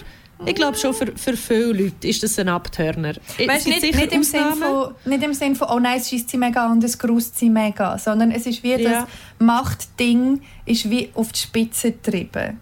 [0.45, 3.13] Ich glaube schon, für, für viele Leute ist das ein Abturner.
[3.37, 6.37] Weißt, nicht, nicht, im Sinn von, nicht im Sinne von, oh nein, es schießt sie
[6.37, 7.99] mega und es grüßt sie mega.
[7.99, 9.01] Sondern es ist wie ja.
[9.01, 9.05] das
[9.37, 12.59] Machtding ist wie auf die Spitze getrieben.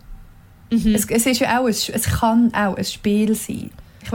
[0.70, 0.94] Mhm.
[0.94, 3.72] Es, es, ist ja auch ein, es kann auch ein Spiel sein.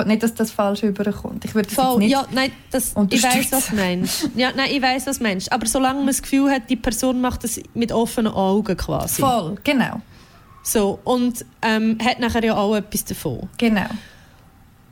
[0.06, 1.44] Nicht, dass das falsch überkommt.
[1.44, 4.30] Ich würde das Voll, nicht ja, nein, das, ich weiß, was du meinst.
[4.34, 5.52] Ja, nein, ich weiß, was du meinst.
[5.52, 9.22] Aber solange man das Gefühl hat, die Person macht das mit offenen Augen quasi.
[9.22, 10.00] Voll, genau.
[10.62, 13.48] So, und ähm, hat nachher ja auch etwas davon.
[13.58, 13.86] Genau.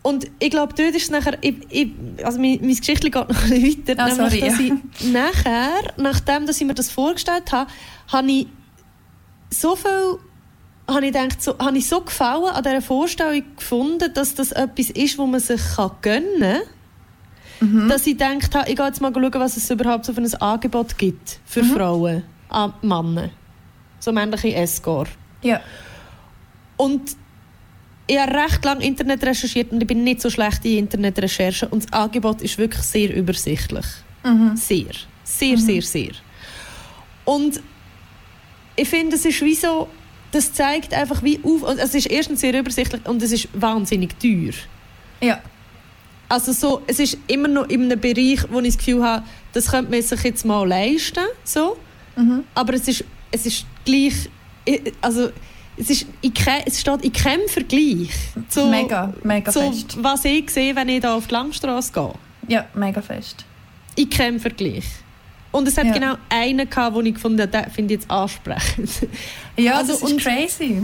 [0.03, 1.91] Und ich glaube, dort ist es nachher, ich, ich,
[2.23, 4.65] also mein, mein Geschichte geht noch ein weiter, ah, nämlich, sorry, dass ja.
[4.65, 7.71] ich nachher, nachdem dass ich mir das vorgestellt habe,
[8.13, 8.47] habe ich
[9.51, 10.19] so viel
[10.89, 14.91] habe ich, gedacht, so, habe ich so gefallen an dieser Vorstellung gefunden, dass das etwas
[14.91, 15.61] ist, wo man sich
[16.03, 16.63] gönnen kann.
[17.61, 17.89] Mhm.
[17.89, 20.35] Dass ich gedacht habe, ich gehe jetzt mal schauen, was es überhaupt so für ein
[20.35, 21.71] Angebot gibt für mhm.
[21.71, 23.31] Frauen an Männer.
[24.01, 25.11] So männliche Escort.
[25.43, 25.61] Ja.
[26.77, 27.17] Und
[28.09, 31.85] ich habe recht lange Internet recherchiert und ich bin nicht so schlecht in Internetrecherchen und
[31.85, 33.87] das Angebot ist wirklich sehr übersichtlich.
[34.25, 34.57] Mhm.
[34.57, 34.93] Sehr.
[35.23, 35.61] Sehr, mhm.
[35.61, 36.13] sehr, sehr.
[37.25, 37.61] Und
[38.75, 39.89] ich finde, es ist wie so
[40.33, 41.63] das zeigt einfach wie auf.
[41.63, 44.55] Und es ist erstens sehr übersichtlich und es ist wahnsinnig teuer.
[45.21, 45.41] Ja.
[46.29, 49.71] Also so, es ist immer noch in einem Bereich, wo ich das Gefühl habe, das
[49.71, 51.25] könnte man sich jetzt mal leisten.
[51.45, 51.77] So.
[52.17, 52.45] Mhm.
[52.55, 54.31] Aber es ist, es ist gleich.
[55.01, 55.31] Also,
[55.77, 56.33] es, ist, ich,
[56.67, 58.11] es steht in keinem Vergleich
[58.49, 59.97] zu, mega, mega zu fest.
[60.03, 62.13] was ich sehe, wenn ich da auf die Langstrasse gehe.
[62.49, 63.45] Ja, mega fest.
[63.97, 64.85] In keinem Vergleich.
[65.53, 65.93] Und es hat ja.
[65.93, 68.91] genau einen gehabt, den ich gefunden habe, den finde ich jetzt ansprechend.
[69.57, 70.83] Ja, also, das ist crazy.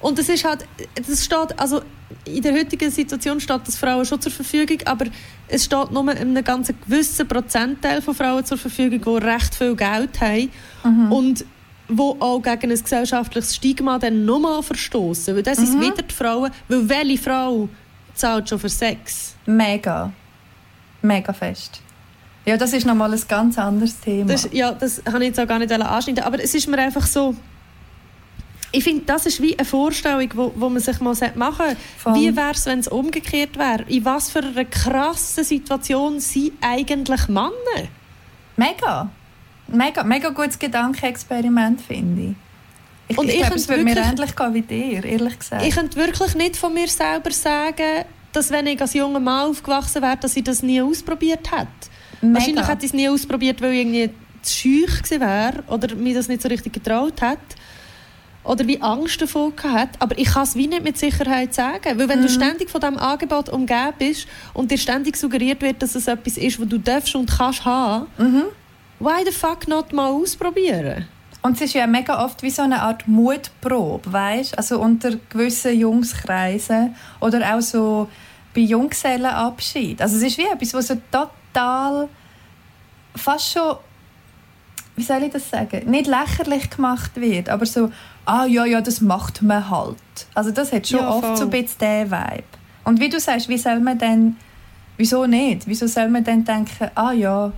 [0.00, 1.82] Und das ist halt, das steht, also
[2.24, 5.06] in der heutigen Situation steht das Frauen schon zur Verfügung, aber
[5.48, 10.20] es steht nur einem ganz gewissen Prozentteil von Frauen zur Verfügung, die recht viel Geld
[10.20, 10.50] haben
[10.84, 11.12] mhm.
[11.12, 11.44] und
[11.88, 15.34] wo auch gegen ein gesellschaftliches Stigma dann nochmal verstoßen.
[15.34, 15.64] Weil das mhm.
[15.64, 17.68] ist wieder die Frauen, weil welche Frau
[18.14, 19.34] zahlt schon für Sex?
[19.46, 20.12] Mega.
[21.02, 21.82] Mega fest.
[22.50, 24.32] Ja, das ist nochmal ein ganz anderes Thema.
[24.32, 27.06] Das, ja, das habe ich jetzt auch gar nicht anschneiden aber es ist mir einfach
[27.06, 27.36] so
[28.72, 32.18] ich finde, das ist wie eine Vorstellung, wo, wo man sich mal machen sollte.
[32.18, 33.82] Wie wäre es, wenn es umgekehrt wäre?
[33.88, 37.50] In was für einer krassen Situation sind eigentlich Männer?
[38.56, 39.10] Mega.
[39.68, 42.34] Mega, mega gutes Gedankenexperiment, finde ich.
[43.08, 45.64] Ich, Und ich, ich glaube, es würde mir ähnlich gehen wie dir, ehrlich gesagt.
[45.64, 50.02] Ich könnte wirklich nicht von mir selber sagen, dass wenn ich als junger Mann aufgewachsen
[50.02, 51.68] wäre, dass ich das nie ausprobiert hätte.
[52.20, 52.34] Mega.
[52.34, 54.10] Wahrscheinlich hätte ich es nie ausprobiert, weil ich irgendwie
[54.42, 57.56] zu schüch gewesen wäre oder mir das nicht so richtig getraut hätte
[58.42, 62.08] oder wie Angst davor hat, aber ich kann es wie nicht mit Sicherheit sagen, weil
[62.08, 62.24] wenn mhm.
[62.24, 66.36] du ständig von diesem Angebot umgeben bist und dir ständig suggeriert wird, dass es etwas
[66.36, 68.44] ist, was du darfst und kannst haben, mhm.
[68.98, 71.06] why the fuck not mal ausprobieren?
[71.42, 74.58] Und es ist ja mega oft wie so eine Art Mutprobe, weißt?
[74.58, 78.08] Also unter gewissen Jungskreisen oder auch so
[78.54, 80.02] bei Junggesellenabschied.
[80.02, 80.96] Also es ist wie etwas, was so
[81.52, 82.08] total
[83.16, 83.76] fast schon
[84.96, 87.90] wie soll ich das sagen, nicht lächerlich gemacht wird, aber so,
[88.26, 89.96] ah ja, ja, das macht man halt.
[90.34, 92.44] Also das hat schon ja, oft so ein bisschen diesen Vibe.
[92.84, 94.36] Und wie du sagst, wie soll man denn,
[94.98, 95.66] wieso nicht?
[95.66, 97.50] Wieso soll man dann denken, ah ja,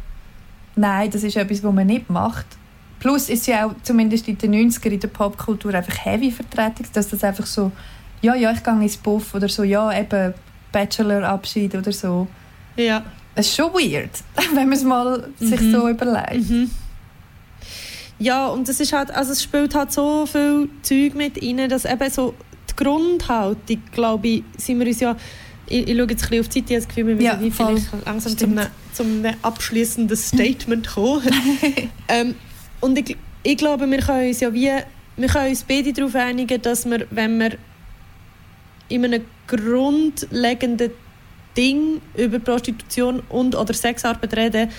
[0.76, 2.46] nein, das ist etwas, was man nicht macht.
[3.00, 7.08] Plus ist ja auch, zumindest in den 90er in der Popkultur einfach heavy vertreten, dass
[7.08, 7.72] das einfach so,
[8.20, 10.32] ja, ja, ich gehe ins Buff oder so, ja, eben
[10.70, 12.28] Bachelor-Abschied oder so.
[12.76, 13.02] Ja.
[13.34, 14.10] Es ist schon weird,
[14.54, 15.46] wenn man es mal mhm.
[15.46, 16.50] sich so überlegt.
[16.50, 16.70] Mhm.
[18.18, 21.84] Ja, und es ist halt, also es spielt halt so viel Zeug mit rein, dass
[21.84, 22.34] eben so
[22.70, 25.16] die Grundhaltung, glaube ich, sind wir uns ja
[25.72, 27.44] ich, ich schaue jetzt ein bisschen auf die Zeit, ich habe das Gefühl, wir müssen
[27.44, 28.60] ja, vielleicht langsam zum,
[28.92, 31.30] zum abschließenden Statement kommen.
[32.08, 32.34] ähm,
[32.80, 34.70] und ich, ich glaube, wir können uns ja wie,
[35.16, 37.52] wir können uns beide darauf einigen, dass wir, wenn wir
[38.88, 40.90] in einem grundlegenden
[41.56, 44.70] Ding über Prostitution und oder Sexarbeit reden,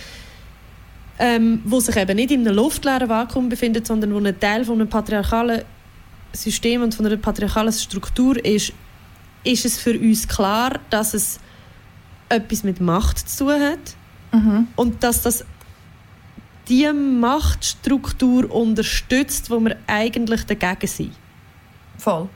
[1.19, 4.76] ähm, wo sich eben nicht in einem luftleeren Vakuum befindet, sondern wo ein Teil von
[4.76, 5.61] einem patriarchalen
[6.32, 8.74] System und von einer patriarchalen Struktur ist,
[9.43, 11.39] ist es für uns klar, dass es
[12.30, 13.95] etwas mit Macht zu tun hat
[14.32, 14.67] mhm.
[14.76, 15.45] und dass das
[16.69, 21.11] die Machtstruktur unterstützt, wo wir eigentlich dagegen sind.
[21.97, 22.30] Voll.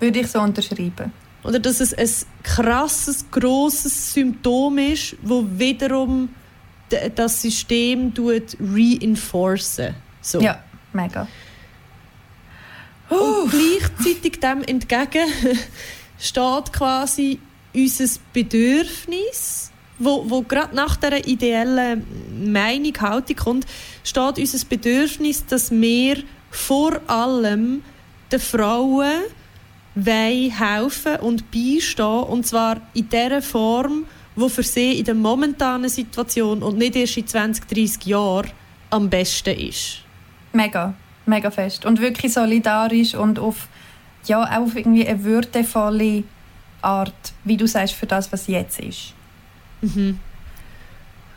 [0.00, 1.12] Würde ich so unterschreiben.
[1.44, 2.08] Oder dass es ein
[2.42, 6.30] krasses, grosses Symptom ist, wo wiederum
[7.14, 9.94] das System reinforcen.
[10.20, 10.40] So.
[10.40, 11.28] Ja, mega.
[13.10, 15.28] Und gleichzeitig dem entgegen
[16.18, 17.38] steht quasi
[17.74, 22.06] unser Bedürfnis, wo, wo gerade nach der ideellen
[22.52, 23.66] Meinung, Haltung kommt,
[24.02, 27.82] steht unser Bedürfnis, dass wir vor allem
[28.32, 29.24] den Frauen
[29.96, 36.62] helfen und beistehen und zwar in der Form, wo für sie in der momentanen Situation
[36.62, 38.50] und nicht erst in 20, 30 Jahren
[38.90, 40.00] am besten ist.
[40.52, 40.94] Mega,
[41.26, 41.84] mega fest.
[41.84, 43.68] Und wirklich solidarisch und auf,
[44.24, 46.24] ja, auf irgendwie eine würdevolle
[46.82, 49.14] Art, wie du sagst, für das, was jetzt ist.
[49.80, 50.18] Mhm.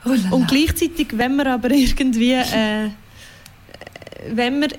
[0.06, 2.90] Oh und gleichzeitig, wenn wir aber irgendwie, äh,
[4.30, 4.70] wenn wir,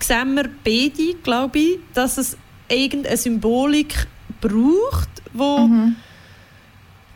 [0.00, 2.36] sehen wir beide, glaube ich, dass es
[2.68, 4.06] irgendeine Symbolik
[4.40, 5.96] braucht, wo mhm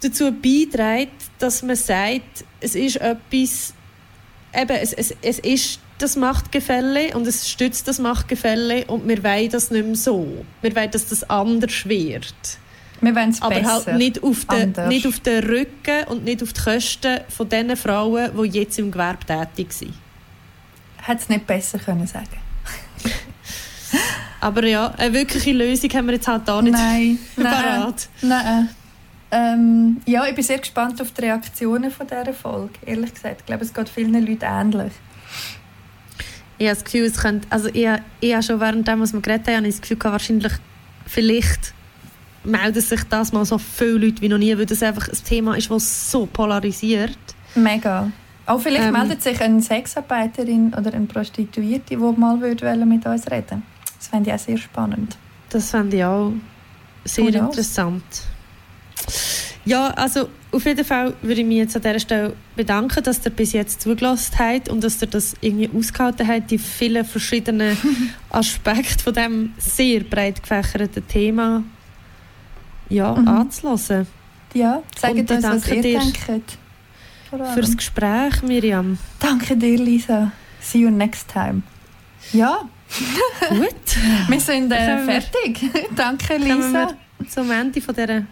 [0.03, 3.75] dazu beiträgt, dass man sagt, es ist etwas,
[4.55, 9.49] eben, es, es, es ist das Machtgefälle und es stützt das Machtgefälle und wir wollen
[9.51, 10.45] das nicht mehr so.
[10.61, 12.35] Wir wollen, dass das anders wird.
[13.01, 16.53] Wir wollen es Aber halt nicht auf, den, nicht auf den Rücken und nicht auf
[16.53, 19.95] die Kosten von den Frauen, die jetzt im Gewerbe tätig sind.
[20.99, 22.52] Hätte es nicht besser können sagen
[24.43, 28.09] Aber ja, eine wirkliche Lösung haben wir jetzt halt da nicht nein, parat.
[28.23, 28.69] Nein, nein.
[29.31, 33.37] Ähm, ja, ich bin sehr gespannt auf die Reaktionen von dieser Folge, ehrlich gesagt.
[33.39, 34.93] Ich glaube, es geht vielen Leuten ähnlich.
[36.59, 37.89] Ich habe das Gefühl, es könnte, also ich,
[38.21, 40.53] ich habe schon während dem, was wir geredet haben, das Gefühl gehabt, wahrscheinlich,
[41.07, 41.73] vielleicht
[42.43, 45.57] melden sich das mal so viele Leute wie noch nie, weil das einfach ein Thema
[45.57, 47.17] ist, das so polarisiert.
[47.55, 48.11] Mega.
[48.47, 53.63] Auch vielleicht ähm, meldet sich eine Sexarbeiterin oder eine Prostituierte, die mal mit uns reden
[54.03, 55.17] Das fände ich auch sehr spannend.
[55.51, 56.33] Das fände ich auch
[57.05, 58.03] sehr interessant.
[59.65, 63.31] Ja, also auf jeden Fall würde ich mich jetzt an dieser Stelle bedanken, dass ihr
[63.31, 67.77] bis jetzt zugelassen habt und dass ihr das irgendwie ausgehalten habt, die vielen verschiedenen
[68.31, 71.63] Aspekte von diesem sehr breit gefächerten Thema
[72.89, 73.29] ja, mhm.
[73.29, 74.09] anzulassen.
[74.53, 76.19] Ja, sagt uns, was ihr denkt.
[77.31, 78.99] Für das Gespräch, Miriam.
[79.21, 80.33] Danke dir, Lisa.
[80.61, 81.63] See you next time.
[82.33, 82.69] Ja.
[83.49, 84.29] Gut.
[84.29, 85.61] wir sind äh, fertig.
[85.97, 86.95] Danke, Lisa.
[87.29, 88.23] Zum Ende von dieser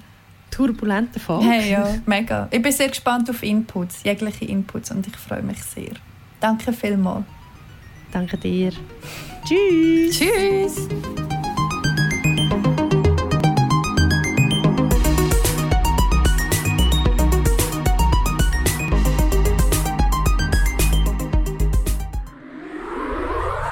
[0.50, 1.46] turbulenten Folge.
[1.46, 2.48] Hey, ja, mega.
[2.50, 5.92] Ich bin sehr gespannt auf Inputs, jegliche Inputs und ich freue mich sehr.
[6.40, 7.24] Danke vielmals.
[8.12, 8.72] Danke dir.
[9.44, 10.18] Tschüss.
[10.18, 10.88] Tschüss.